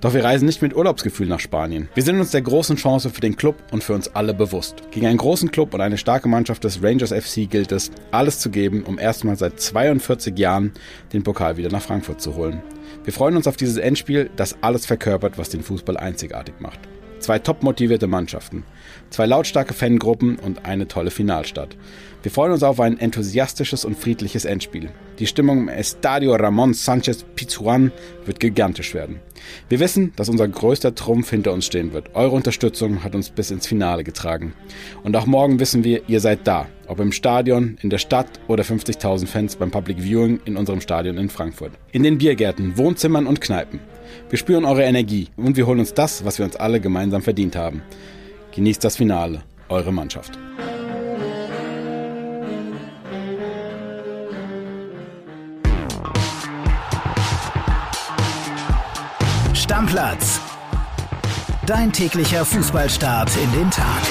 Doch 0.00 0.12
wir 0.12 0.22
reisen 0.22 0.44
nicht 0.44 0.60
mit 0.60 0.76
Urlaubsgefühl 0.76 1.26
nach 1.26 1.40
Spanien. 1.40 1.88
Wir 1.94 2.02
sind 2.02 2.20
uns 2.20 2.30
der 2.30 2.42
großen 2.42 2.76
Chance 2.76 3.08
für 3.08 3.22
den 3.22 3.36
Club 3.36 3.56
und 3.72 3.82
für 3.82 3.94
uns 3.94 4.08
alle 4.08 4.34
bewusst. 4.34 4.82
Gegen 4.90 5.06
einen 5.06 5.16
großen 5.16 5.50
Club 5.50 5.72
und 5.72 5.80
eine 5.80 5.96
starke 5.96 6.28
Mannschaft 6.28 6.64
des 6.64 6.82
Rangers 6.82 7.12
FC 7.12 7.48
gilt 7.48 7.72
es, 7.72 7.90
alles 8.10 8.38
zu 8.38 8.50
geben, 8.50 8.82
um 8.82 8.98
erstmals 8.98 9.38
seit 9.38 9.58
42 9.58 10.38
Jahren 10.38 10.72
den 11.14 11.22
Pokal 11.22 11.56
wieder 11.56 11.70
nach 11.70 11.80
Frankfurt 11.80 12.20
zu 12.20 12.34
holen. 12.34 12.62
Wir 13.04 13.12
freuen 13.12 13.36
uns 13.36 13.46
auf 13.46 13.56
dieses 13.56 13.78
Endspiel, 13.78 14.28
das 14.36 14.56
alles 14.60 14.84
verkörpert, 14.84 15.38
was 15.38 15.48
den 15.48 15.62
Fußball 15.62 15.96
einzigartig 15.96 16.56
macht. 16.58 16.80
Zwei 17.18 17.38
top 17.38 17.62
motivierte 17.62 18.06
Mannschaften, 18.06 18.64
zwei 19.10 19.26
lautstarke 19.26 19.74
Fangruppen 19.74 20.38
und 20.38 20.64
eine 20.64 20.88
tolle 20.88 21.10
Finalstadt. 21.10 21.76
Wir 22.26 22.32
freuen 22.32 22.52
uns 22.52 22.64
auf 22.64 22.80
ein 22.80 22.98
enthusiastisches 22.98 23.84
und 23.84 23.96
friedliches 23.96 24.44
Endspiel. 24.44 24.90
Die 25.20 25.28
Stimmung 25.28 25.60
im 25.60 25.68
Estadio 25.68 26.34
Ramon 26.34 26.74
Sanchez 26.74 27.24
Pizjuan 27.36 27.92
wird 28.24 28.40
gigantisch 28.40 28.94
werden. 28.94 29.20
Wir 29.68 29.78
wissen, 29.78 30.12
dass 30.16 30.28
unser 30.28 30.48
größter 30.48 30.96
Trumpf 30.96 31.30
hinter 31.30 31.52
uns 31.52 31.66
stehen 31.66 31.92
wird. 31.92 32.16
Eure 32.16 32.34
Unterstützung 32.34 33.04
hat 33.04 33.14
uns 33.14 33.30
bis 33.30 33.52
ins 33.52 33.68
Finale 33.68 34.02
getragen. 34.02 34.54
Und 35.04 35.16
auch 35.16 35.26
morgen 35.26 35.60
wissen 35.60 35.84
wir, 35.84 36.08
ihr 36.08 36.18
seid 36.18 36.40
da. 36.48 36.66
Ob 36.88 36.98
im 36.98 37.12
Stadion, 37.12 37.78
in 37.82 37.90
der 37.90 37.98
Stadt 37.98 38.40
oder 38.48 38.64
50.000 38.64 39.26
Fans 39.26 39.54
beim 39.54 39.70
Public 39.70 39.98
Viewing 40.02 40.40
in 40.46 40.56
unserem 40.56 40.80
Stadion 40.80 41.18
in 41.18 41.28
Frankfurt. 41.28 41.72
In 41.92 42.02
den 42.02 42.18
Biergärten, 42.18 42.76
Wohnzimmern 42.76 43.28
und 43.28 43.40
Kneipen. 43.40 43.78
Wir 44.30 44.38
spüren 44.38 44.64
eure 44.64 44.82
Energie 44.82 45.28
und 45.36 45.56
wir 45.56 45.66
holen 45.66 45.78
uns 45.78 45.94
das, 45.94 46.24
was 46.24 46.38
wir 46.38 46.44
uns 46.44 46.56
alle 46.56 46.80
gemeinsam 46.80 47.22
verdient 47.22 47.54
haben. 47.54 47.82
Genießt 48.56 48.82
das 48.82 48.96
Finale, 48.96 49.42
eure 49.68 49.92
Mannschaft. 49.92 50.38
Stammplatz. 59.52 60.40
Dein 61.66 61.92
täglicher 61.92 62.46
Fußballstart 62.46 63.30
in 63.36 63.52
den 63.52 63.70
Tag. 63.70 64.02